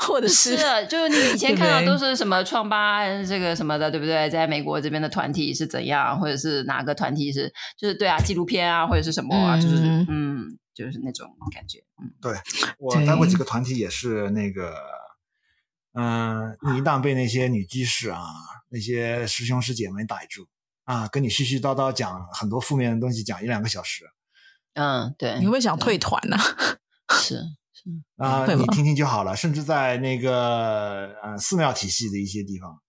[0.00, 4.28] 或者是，是就是你以前看到都是什么创八这个什么的，对不对？
[4.28, 7.48] 在美国这边的团体是怎样，或者是哪个团体是
[7.78, 9.76] 就是对啊，纪录片啊，或者是什么啊，就是
[10.08, 11.78] 嗯，就是那种感觉。
[12.02, 12.32] 嗯，对，
[12.80, 14.74] 我待过几个团体也是那个。
[15.96, 18.26] 嗯，你一旦被那些女居士啊，
[18.74, 20.48] 那些师兄师姐们逮住
[20.82, 24.04] 啊，跟你絮絮叨叨讲很多负面的东西，讲一两个小时，
[24.74, 26.36] 嗯，对，你会想退团呢？
[27.12, 27.36] 是
[27.72, 29.36] 是啊，你听听就好了。
[29.36, 32.82] 甚至在那个呃寺庙体系的一些地方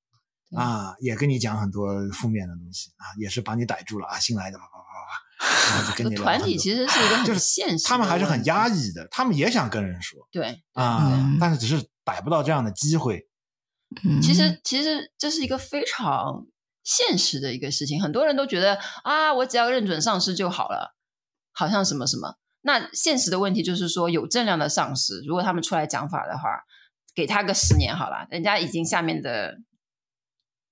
[0.58, 6.24] 啊，也跟你讲很多负面的东西啊，也是把你逮住了啊，新来的啪啪啪啪，然后就跟你聊。
[6.24, 11.88] 团体其实是一个很现实，他们还是很压抑的，他们也想跟人说，对啊，但是只是。
[12.06, 13.28] 逮不到这样的机会，
[14.22, 16.46] 其实其实这是一个非常
[16.84, 18.02] 现实的一个事情。
[18.02, 20.96] 很多人都觉得啊，我只要认准上师就好了，
[21.52, 22.36] 好像什么什么。
[22.62, 26.64] 那现实的问题就是说，有正量的上师，如果他们出来讲法的话，
[27.14, 29.58] 给他个十年好了，人家已经下面的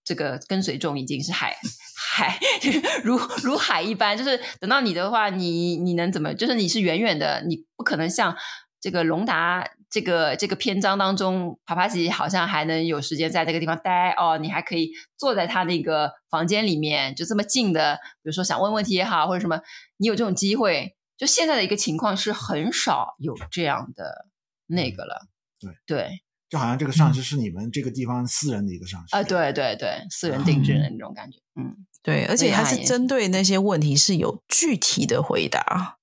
[0.04, 1.56] 这个跟随众已经是海
[1.96, 2.40] 海
[3.04, 6.34] 如如海一般，就是等到你的话，你你能怎么？
[6.34, 8.36] 就是你是远远的，你不可能像
[8.80, 9.68] 这个龙达。
[9.94, 14.40] 这个这个篇章当中，帕帕吉好像还能有时间在这个地方待哦。
[14.40, 19.62] 你还可以坐在他那个房间里面，就这么近的，比如说想问问题也好，或者什么，
[19.98, 20.96] 你有这种机会。
[21.16, 24.26] 就现在的一个情况是很少有这样的
[24.66, 25.28] 那个了。
[25.60, 26.10] 对对，
[26.50, 31.38] 就好像这个上师是你们这个地方私人的一个上师啊、嗯，对对对，私人定制的那种感觉。
[31.56, 36.00] 嗯，嗯对，而且他是针对那些问题是有具体的回答，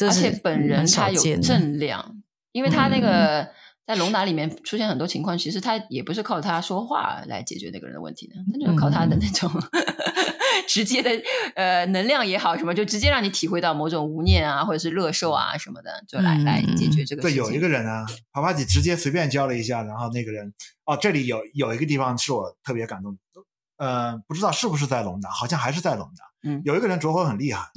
[0.00, 2.22] 而且本人他有正量。
[2.58, 3.48] 因为他那个
[3.86, 9.84] 在龙达里面出现很多情况，嗯、其实他也不是靠他说话来解决那个人的问题的，他就是靠他的那种、 嗯、
[10.66, 11.10] 直接的
[11.54, 17.30] 呃能量也好，什么就直接让你体会到某种无念啊，或者是乐受啊什么的，就来、嗯、来解决这个事情。
[17.30, 20.52] 对，有一个人啊，帕帕姐直接随便教了一下，然后那个人
[20.84, 23.18] 哦，这里有有一个地方是我特别感动的，
[23.86, 26.24] 呃，不知道是不是在龙达，好像还是在龙达。
[26.42, 27.68] 嗯，有一个人着火很厉害，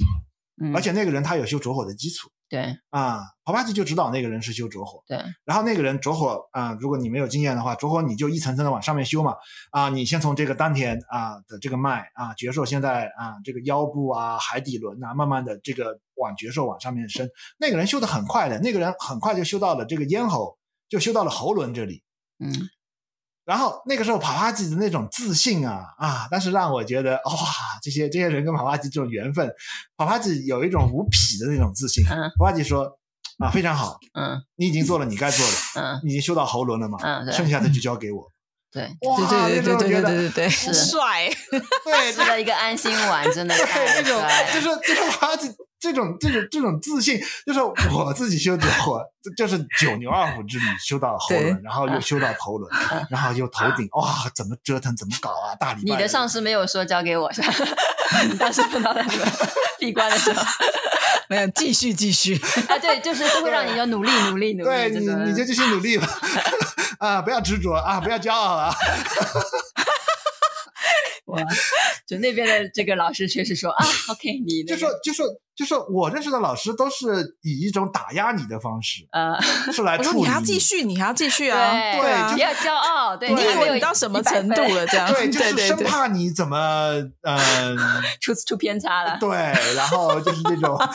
[0.60, 2.28] 嗯，而且那个人他有修着火的基础。
[2.52, 5.02] 对啊，帕帕吉就指导那个人是修着火。
[5.06, 9.34] 对，然后那个人着火啊，如果你没有经验的话，着火你就一层层的往上面修嘛。
[9.70, 17.26] 啊，你先从这个丹田啊的这个脉啊，觉受现在啊这个腰部啊海底轮啊，慢慢的这个往觉受往上面升。
[17.56, 20.58] 那个人修的很快的，那个人很快就修到了这个咽喉，
[20.90, 22.02] 就修到了喉轮这里。
[22.38, 22.52] 嗯。
[23.44, 26.28] 然后那个时候，帕帕吉的那种自信啊啊！
[26.30, 27.32] 但是让我觉得哇，
[27.82, 29.52] 这些这些人跟帕帕吉这种缘分，
[29.96, 32.04] 帕帕吉有一种无匹的那种自信。
[32.08, 32.98] 嗯，帕帕吉说
[33.38, 38.31] 啊，非常好，嗯，你已经做了你该做的，嗯，你已经修到喉轮了嘛，嗯，剩下的就交给我。
[38.72, 41.30] 对，哇，对对对对对对 对，是帅，
[41.84, 44.02] 对，吃了一个安心丸，真的太帅。
[44.02, 44.22] 这种
[44.54, 47.60] 就是就是帕帕吉这种这种这种自信，就是
[47.92, 49.02] 我自己修的火，
[49.36, 52.72] 就是九牛二虎之力修到喉轮，然后又修到头轮，
[53.10, 55.54] 然后又头顶，哇，怎么折腾怎么搞啊？
[55.60, 55.94] 大礼拜。
[55.94, 57.52] 你的上司没有说交给我是吧？
[58.30, 59.26] 你当时碰到那个
[59.78, 60.42] 闭关的时候，
[61.32, 62.34] 没有继续继续
[62.68, 62.76] 啊？
[62.78, 64.98] 对，就是都会让你要努力努力努力，对你
[65.30, 66.06] 你就继续努力吧。
[67.00, 67.22] 啊！
[67.22, 67.98] 不要执着啊！
[67.98, 68.72] 不要骄傲啊！
[71.32, 71.42] 哇，
[72.06, 79.40] 就那边的这个老师确实说啊，OK，你、那个、就说就说就说我认识的老师都是以一种打压你的方式，呃，
[79.72, 80.22] 是来处理你。
[80.22, 84.86] 你还要继续，你还要继续啊，对，对啊、就不要骄傲，对，你以为你到什么程度了？
[84.86, 86.56] 这样，对，就是生怕你怎么
[87.22, 87.76] 嗯、呃、
[88.20, 89.30] 出出偏差了，对，
[89.74, 90.78] 然后就是那种。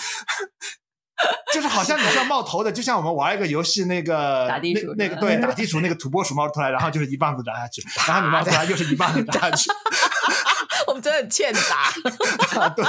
[1.51, 9.71] 就是好像你是要冒头的，就像我们玩一个游戏，那个打地鼠，那个对打地鼠那个土拨鼠冒出来，然后就是一棒子打下去，然后你冒出来又是一棒子打下去，
[10.87, 11.89] 我们真的很欠打、
[12.59, 12.69] 啊。
[12.69, 12.83] 对，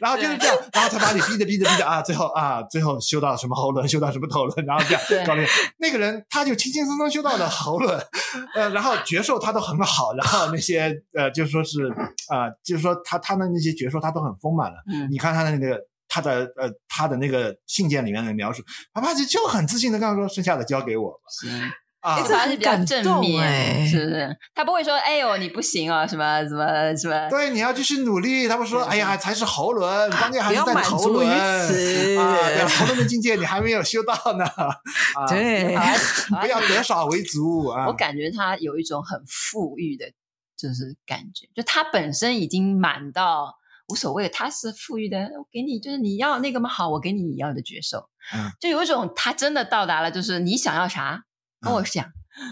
[0.00, 5.46] 然后就是这样，然后他把你逼着逼着逼着啊，最后啊，最后修到什么喉轮，修到什么头轮，然后这样搞定
[5.78, 7.98] 那个人，他就轻轻松松修到了喉轮，
[8.54, 11.86] 呃，然后绝兽他都很好，然后那些呃，就说是
[12.28, 14.76] 啊、呃，就是说他他的那些绝兽他都很丰满了。
[14.92, 15.78] 嗯，你看他的那个。
[16.14, 21.10] 他的呃，他的那个信件里面的描述，帕帕吉就很自信的跟他说，剩下的交给我。
[21.40, 21.48] 是
[22.02, 24.36] 啊，这还是比较正面，欸、是不是？
[24.54, 27.28] 他不会说，哎呦，你不行啊，什么什么什么？
[27.30, 28.48] 对，你要继续努力。
[28.48, 31.12] 他们说，哎呀，才是喉轮，关键还是在头轮。
[31.14, 34.44] 不要满足于此啊，对，喉轮的境界你还没有修到呢。
[35.14, 35.76] 啊、对，
[36.40, 37.86] 不要得少为足啊。
[37.86, 40.06] 我感觉他有一种很富裕的，
[40.56, 43.56] 就是感觉，就他本身已经满到。
[43.88, 46.68] 无所谓，他是富裕的，我给你，就是你要那个嘛？
[46.68, 51.24] 好，我给你你要的绝受，嗯，就有一种他真的到达了，就是你想要啥，
[51.62, 52.04] 跟我讲，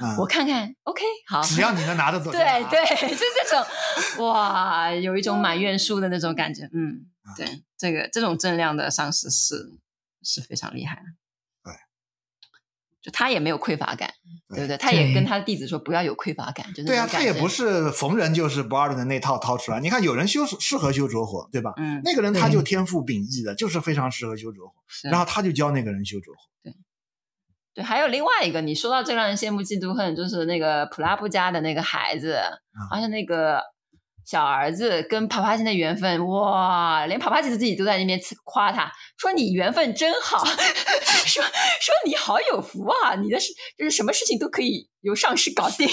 [0.02, 2.40] 嗯、我看看、嗯、，OK，好，只要你能拿得走， 对
[2.70, 7.06] 对，就这种，哇，有一种满院书的那种感觉，嗯，
[7.36, 9.78] 对，这个这种正量的上司是
[10.22, 11.02] 是非常厉害的。
[13.02, 14.12] 就他也没有匮乏感，
[14.50, 14.76] 对，对不对？
[14.76, 19.80] 他也跟他的弟子说不要有匮乏感，就对啊，他也不是逢人就是不二的那套掏出来。
[19.80, 21.72] 你看，有人修适合修拙火，对吧？
[21.78, 26.40] 嗯，那个人他就天赋秉异的，就是非常适合修拙火，然后他就教那个人修拙火。
[26.62, 26.74] 对，
[27.74, 32.38] 对，还有另外一个，你说到最让人羡慕嫉妒恨，就是那个普拉布家的那个孩子，
[32.90, 33.62] 好、嗯、像那个。
[34.22, 40.44] 小儿子跟帕帕金的缘分，哇，连帕帕金自己都在那边夸他，说你缘分真好，
[41.26, 45.88] 说说你好有福啊，你的事就是什么事情都可以由上师搞定。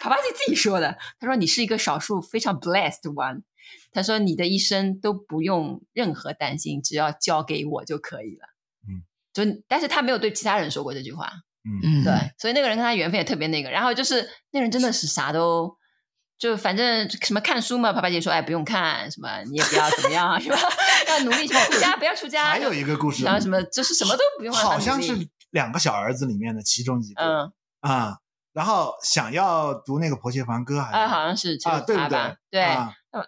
[0.00, 3.42] 帕帕金自己说的，他说你是一个少数非常 blessed one，
[3.92, 8.48] 他说你的一生都不用任何担心，只要交给我就可以了。
[9.36, 11.30] 嗯，就但是他没有对其他人说过这句话。
[11.84, 15.76] 嗯，对，所以那个人跟他缘分也特别那个，然后就是那人真的是啥都。
[16.38, 20.56] 就反正什么看书嘛，啪啪姐说，哎，不用看，什么你也不要怎么样，是吧？
[21.06, 22.46] 要努力什么出家，不要出家。
[22.46, 24.54] 还有一个故事，然后什么就是什么都不用。
[24.54, 25.12] 好像是
[25.50, 28.16] 两个小儿子里面的其中一个，嗯啊，
[28.52, 32.36] 然后想要读那个婆媳房歌，还是啊，好像是啊，对不对？
[32.50, 32.64] 对，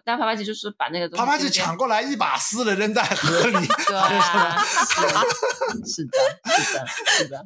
[0.03, 4.57] 但帕帕姐就是把那个东西，帕帕姐抢过来一把撕了扔在河里， 对 啊，
[5.85, 6.15] 是的，
[6.47, 7.45] 是的，是的，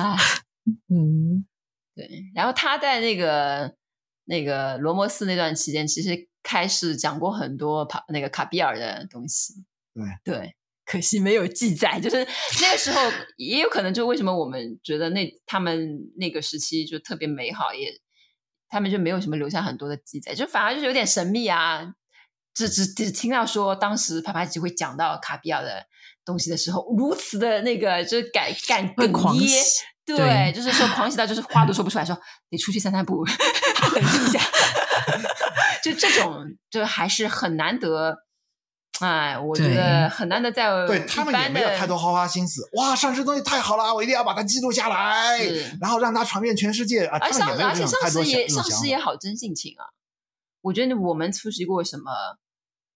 [0.00, 0.16] 啊，
[0.88, 1.46] 嗯，
[1.94, 3.74] 对，然后他在那个。
[4.28, 9.54] 那个罗摩寺那段期间，其实开始讲过很多帕那个卡比尔的东西。
[9.94, 10.56] 对对，
[10.86, 12.00] 可惜没有记载。
[12.00, 12.16] 就是
[12.62, 13.00] 那个时候，
[13.36, 17.90] 也有可能就为什么我们觉得那他们那个时期就特别美好，也
[18.68, 21.92] 他们就没有什么留下很多的记载，就反而就是有点神秘啊。
[22.54, 25.84] 只只只听到说，当时帕帕吉会讲到卡比尔的
[26.24, 29.62] 东西的时候，如此的那个就是感感哽咽。
[30.06, 34.40] 对，对就是说狂喜到就是话都说不出来说，说 你出去散散步，冷静一下。
[35.84, 38.16] 就这种，就还是很难得。
[39.00, 40.68] 哎，我觉得很难得在。
[40.86, 42.68] 对他们也没有太多花花心思。
[42.72, 45.38] 哇，上师东西太好了，我一定要把它记录下来，
[45.80, 47.18] 然后让它传遍全世界啊！
[47.20, 49.84] 而上而且上师也上师也好真性情啊。
[50.62, 52.12] 我觉得我们出席过什么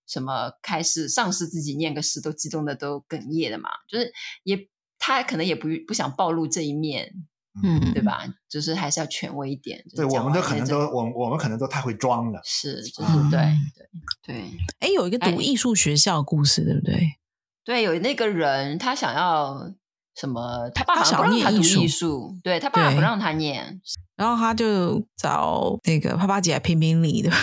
[0.07, 4.13] 什么开始，上师自己念个诗都激动的都哽咽的嘛，就是
[4.45, 4.69] 也。
[5.03, 7.15] 他可能也不不想暴露这一面，
[7.63, 8.25] 嗯，对吧？
[8.49, 9.83] 就是还是要权威一点。
[9.95, 12.41] 对，我们都可能都，我我们可能都太会装了。
[12.45, 13.41] 是，就是对
[13.75, 14.45] 对对。
[14.81, 17.19] 哎，有一个读艺术学校的故事，对不对？
[17.65, 19.71] 对，有那个人，他想要
[20.19, 20.69] 什么？
[20.75, 23.81] 他爸爸不让他读艺术，对他爸爸不让他念，
[24.17, 27.37] 然后他就找那个帕帕姐来评评理，对吧？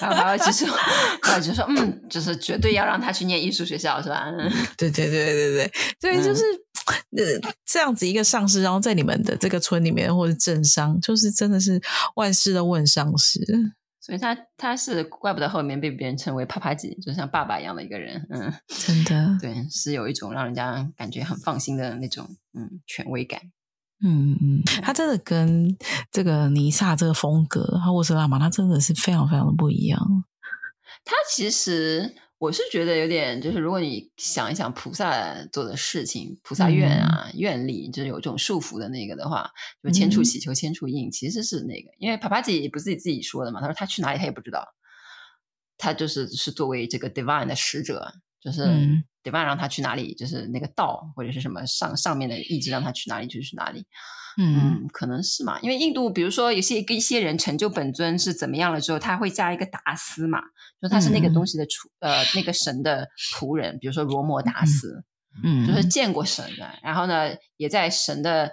[0.00, 0.76] 然后帕帕姐说，
[1.22, 4.30] 帕帕姐说，嗯，就是绝对要让他去念艺术学校，是吧？
[4.76, 6.60] 对对对对对，所以就是、嗯、
[7.64, 11.80] 这样子一个上司，然后在你们的这个村里面或者镇上，就是真的是
[12.16, 13.40] 万事都问上司，
[14.00, 23.40] 所以他他是怪不得后面被别人称为啪啪姐，就像爸爸一样的一个人，嗯，真的，对，是有一种让人家感觉很放心的那种，嗯，权威感。
[24.02, 25.76] 嗯嗯，他真的跟
[26.10, 30.24] 这个尼萨这个风格，他沃斯拉玛，他真的是非常非常的不一样。
[31.04, 39.50] 他其实我是觉得有点，就是如果你想一想菩萨做的事情，菩萨愿啊、嗯、愿力，就是有这种束缚的那个的话，
[39.82, 44.66] 就千处祈求千处应，其实是那个，因为帕帕吉不是自己自己说的嘛，他说他去哪里他也不知道，
[45.76, 48.10] 他就是是作为这个 divine 的使者，
[48.40, 48.64] 就是
[49.22, 53.84] divine 让他去哪里，就是那个道或者是什么上上面的意志让他去哪里就去哪里。
[54.38, 60.40] 嗯，可能是嘛，因为印度，比如说有些一些人成就本尊是怎么样了之后，他会加一个达斯嘛，
[60.80, 65.04] 就他是那个东西的主、嗯、呃那个神的仆人，比如说罗摩达斯，
[65.44, 65.80] 嗯，就是。
[65.90, 68.52] 见过神的，然后呢也在神的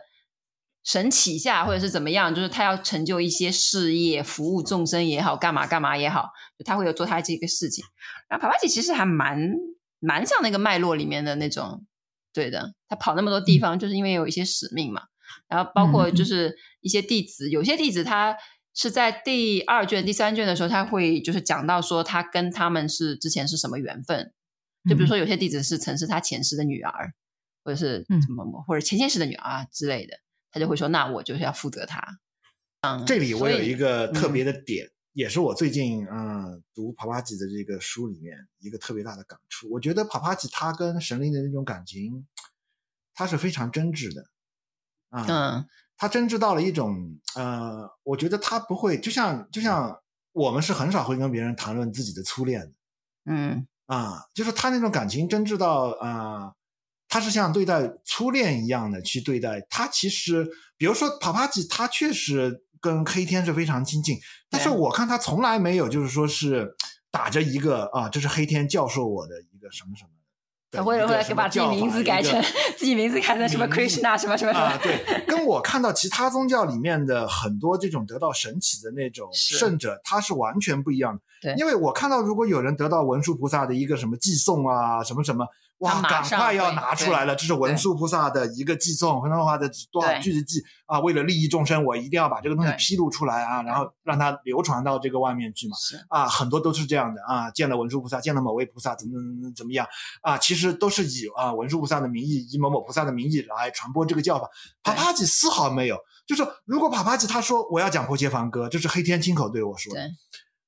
[0.84, 7.86] 神旗下或者是怎么样，就是他要成就一些事业，服务众生也好，干嘛干嘛也好，就他会有做他这个事情。
[8.28, 9.38] 然后帕帕吉其实还蛮
[10.00, 11.86] 蛮像那个脉络里面的那种，
[12.34, 15.04] 对的，他跑那么多地方，就是因为有一些使命嘛。
[15.48, 18.36] 然后包括就是一些弟子，嗯、有些弟子他
[18.74, 24.34] 是在第二卷、第三卷的时候，他会就是讲到说他跟他们是之前是什么缘分，
[24.90, 27.14] 就比如说有些弟子是曾是他前世的女儿，
[27.64, 30.20] 或者是什么、嗯、或者前前世的女儿啊之类的，
[30.52, 32.20] 他就会说那我就是要负责他。
[32.82, 39.68] 嗯，这里我有一个特别的点，嗯、也是我最近嗯读帕帕吉的这个书里面一个特别大的感触。
[39.72, 42.28] 我觉得帕帕吉他跟神灵的那种感情，
[43.16, 44.30] 他是非常真挚的。
[45.10, 45.66] 啊，嗯，
[45.98, 46.96] 他真知道了一种，
[47.36, 49.98] 呃，我觉得他不会，就像就像
[50.34, 52.72] 我们是很少会跟别人谈论自己的初恋的，
[53.26, 56.52] 嗯，啊，就是他那种感情真知道，啊，
[57.08, 59.88] 他是像对待初恋一样的去对待他。
[59.88, 60.48] 其实，
[60.78, 64.18] 比如说帕帕吉，他确实跟黑天是非常亲近，
[64.50, 66.76] 但是我看他从来没有就是说是
[67.10, 70.10] 打着一个啊，这是黑天教授我的一个什么什么。
[70.72, 72.42] 他会不会把自己名字改成
[72.78, 74.80] 自己名字改成什么 Krishna 什么什么什么啊？
[74.84, 81.22] 对， 跟我看到其他宗教里面的很多这种得到神启的那种圣者，他是完全不一样的。
[81.42, 85.46] 对，因为我看到如果有人得到文殊菩萨的一个什么寄送啊，什么什么。
[85.80, 86.02] 哇！
[86.02, 91.00] 赶快要拿出来了，这是文殊菩萨的一个寄送，文殊菩萨的多少句子记啊？
[91.02, 95.78] 为了利益众生，我一定要把这个东西披露出来啊，然后让它流传到这个外面去嘛。
[95.78, 97.52] 是啊，很多都是这样的啊。
[97.52, 99.86] 见了文殊菩萨，见了某位菩萨，怎么怎么怎么样
[100.22, 100.38] 啊？
[100.38, 104.50] 其实都是以啊文殊菩萨的名义，以某某菩萨的名义来传播这个教法。
[104.82, 110.02] 帕帕吉丝毫没有，就是如果帕帕吉他说我要讲婆伽梵歌，这是黑天亲口对我说的。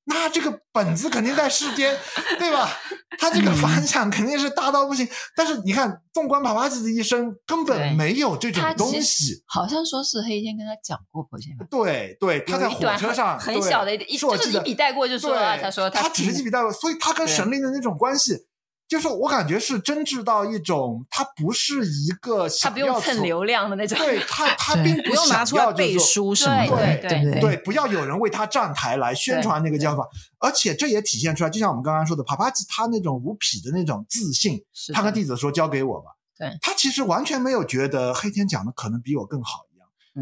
[0.09, 1.97] 那这个本子肯定在世间，
[2.37, 2.69] 对吧？
[3.17, 5.05] 他这个反响肯定是大到不行。
[5.05, 9.43] 嗯、但是你看，纵观帕帕吉的一生，根本没有这种东西。
[9.45, 11.27] 好像说是黑天跟他讲过。
[11.69, 18.48] 对对，他在火车上很小的一一就是一笔带过就说了，他说他，他只是一笔带过，所以他跟神灵的那种关系。
[18.89, 30.03] 就是我感觉是真挚到一种，他不是一个想要他不用蹭流量的那种， 对他他并不想要就是背书什么的，对对对，对，不要有人为他站台来宣传那个教法，
[30.39, 34.59] 而且这也体现出来，就像我们刚刚说的，帕帕吉他那种无匹的那种自信，
[34.91, 39.68] 他跟弟子说交给我吧，对，他其实完全没有觉得黑天讲的可能比我更好。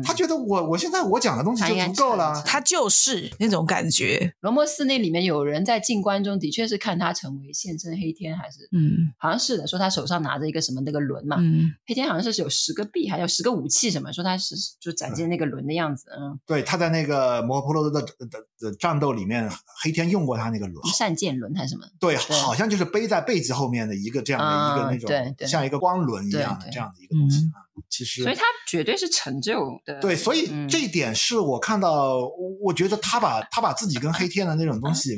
[0.04, 4.34] 他觉得我我现在我讲的东西就足够了，他就是那种感觉。
[4.42, 18.28] 罗摩寺那里面有人在静观中的确是看他成为现身黑天，还是嗯，好像是的，说他手上拿着一个什么那个轮嘛，嗯，黑天好像是有十个币，还有十个武器什么，说他是就展现那个轮的样子，嗯，对，他在那个摩诃婆罗多的的
[18.60, 19.50] 的战斗里面，
[19.84, 21.86] 黑天用过他那个轮，善剑轮还是什么？
[22.00, 27.67] 对，好像就是背在背脊后面的一个这样的一个那种，对，像一个光轮一样的这样的一个东西啊。
[27.90, 30.00] 其实，所以他绝对是成就的。
[30.00, 35.16] 对，所以这一点是我看到，嗯、我觉得他把他把自己跟黑天的那种东西，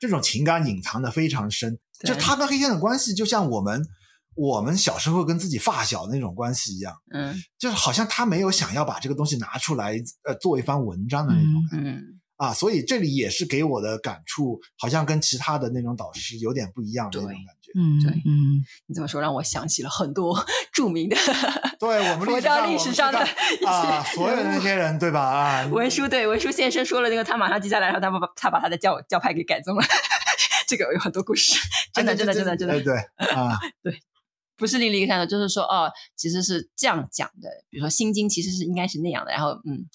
[0.00, 1.78] 这种情感隐藏的非常深。
[2.04, 3.82] 就他跟黑天的关系，就像我们
[4.34, 6.94] 我们小时候跟自己发小的那种关系一样。
[7.12, 9.94] 嗯，就是好像他没有想要把这个东西拿出来，
[10.24, 11.90] 呃，做一番文章的那种感觉。
[11.90, 11.96] 嗯。
[11.96, 17.61] 嗯啊，所以这里也是给我的感触，好像跟其他的那种导师有点不一样的那种感觉。
[17.74, 21.16] 嗯，对，嗯，你这么说让我想起了很多 著名的，
[21.78, 23.18] 对我们佛教历史上的
[23.66, 25.20] 啊，所有的那些人，对吧？
[25.20, 29.84] 啊， 文殊对文殊现身说了那个，他马上记下来，然后他把他把他的教教派给改宗了。
[30.68, 31.58] 这个有很多故事，
[31.92, 32.96] 真的，真的，真的，真的，对
[33.28, 34.00] 啊，对，
[34.56, 37.48] 不是另一个看的，就是说哦，其实是这样讲的。
[37.68, 39.32] 比如说《心经》，其实是应该是那样的。
[39.32, 39.86] 然后，嗯。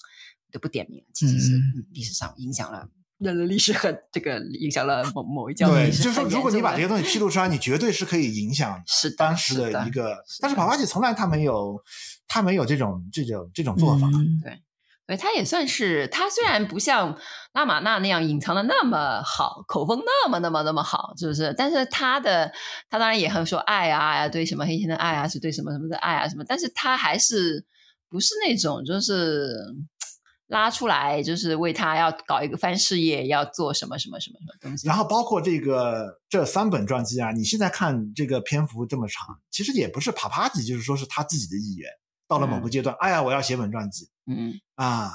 [0.50, 1.60] 就不点名了，其实是
[1.92, 2.88] 历史上影响了
[3.18, 5.68] 人类历史很这个影响了某某一教。
[5.68, 10.16] 对，就是说，如果你把这些东西披露出来，你绝对是可以影响 是当时的一个。
[10.40, 11.82] 但是帕帕吉从来他没有，
[12.28, 14.08] 他没有这种这种这种做法。
[14.44, 14.52] 对，
[15.06, 17.18] 所以他也算是他虽然不像
[17.54, 21.52] 拉玛纳那样隐藏的那么好，口风那么那么那么好，是不是？
[21.58, 22.52] 但是他的
[22.88, 27.64] 他当然也很说爱啊，对什么黑天的爱啊，是对什么什么的爱啊什么，但是他还是
[28.08, 29.56] 不是那种就是。
[30.48, 34.86] 拉出来，就是为他要搞一个番事业，要做什么什么什么什么东西。
[34.86, 41.88] 然后包括这个这三本传记啊，你现在看这个篇幅这么长，其实也不是帕帕吉，就是说是他自己的意愿。
[42.26, 45.10] 到了某个阶段，嗯、哎呀，我要写本传记，嗯啊，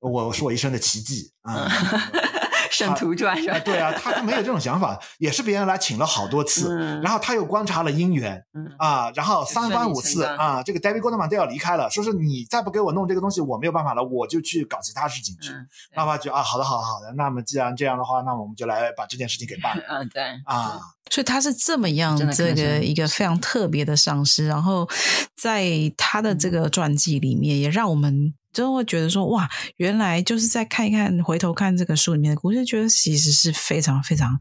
[0.00, 1.68] 我是我一生的奇迹啊。
[2.12, 2.31] 嗯
[2.72, 3.58] 圣徒传是吧？
[3.60, 15.52] 对啊， 他他没有这种想法，也是别人来请了好多次，嗯、然后他又观察了姻缘，嗯啊，然后三番五次啊，这个 David Goldman 都要离开了，说是你再不给我弄这个东西，我没有办法了，我就去搞其他事情去。
[15.94, 19.82] 爸爸就啊，好的，好的，好的，那么既然这样的话，那我们就来把这件事情给办了。
[19.90, 24.88] 嗯，对啊，所以他是这么样这个一个非常特别的上司，然后
[25.36, 28.34] 在他的这个传记里面，也让我们。
[28.52, 34.38] 就会觉得说哇，原来就是在看一看，回头看这个书里面的故事，觉得其实是非常非常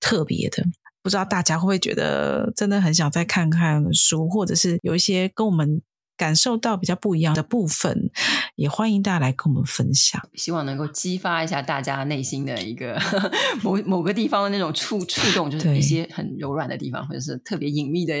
[0.00, 0.64] 特别的。
[1.02, 5.82] 不知道大家会不会觉得真的很想再看看书，或者是有一些跟我们。
[6.20, 8.10] 感受到比较不一样的部分，
[8.54, 10.20] 也欢迎大家来跟我们分享。
[10.34, 13.00] 希望能够激发一下大家内心的一个
[13.64, 18.14] 某某个地方的那种触触动，就是一些很柔软的地方，或者是特别隐秘的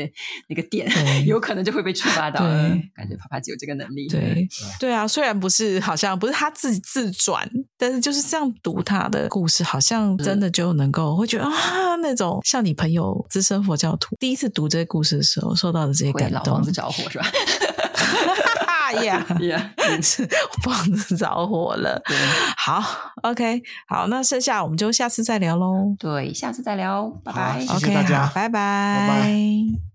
[0.48, 0.90] 那个点，
[1.28, 2.40] 有可能就会被触发到。
[2.94, 4.08] 感觉啪啪姐有这个能力。
[4.08, 4.48] 对对，
[4.80, 7.46] 对啊，虽然不是好像不是他自己自转，
[7.76, 17.26] 但是就是这样读他的故事，好像真的就能够会觉得啊，那种像你朋友资深佛教徒第一次读这个故事的时候受到的这些感动，老房子着火是吧？
[19.04, 19.70] 呀呀，
[20.02, 20.26] 是
[20.64, 22.02] 房子着火了。
[22.56, 22.82] 好
[23.22, 25.94] ，OK，好，那剩下我们就下次再聊喽。
[25.98, 27.60] 对，下次再聊，拜拜。
[27.60, 29.89] 谢谢大家，拜拜，拜拜。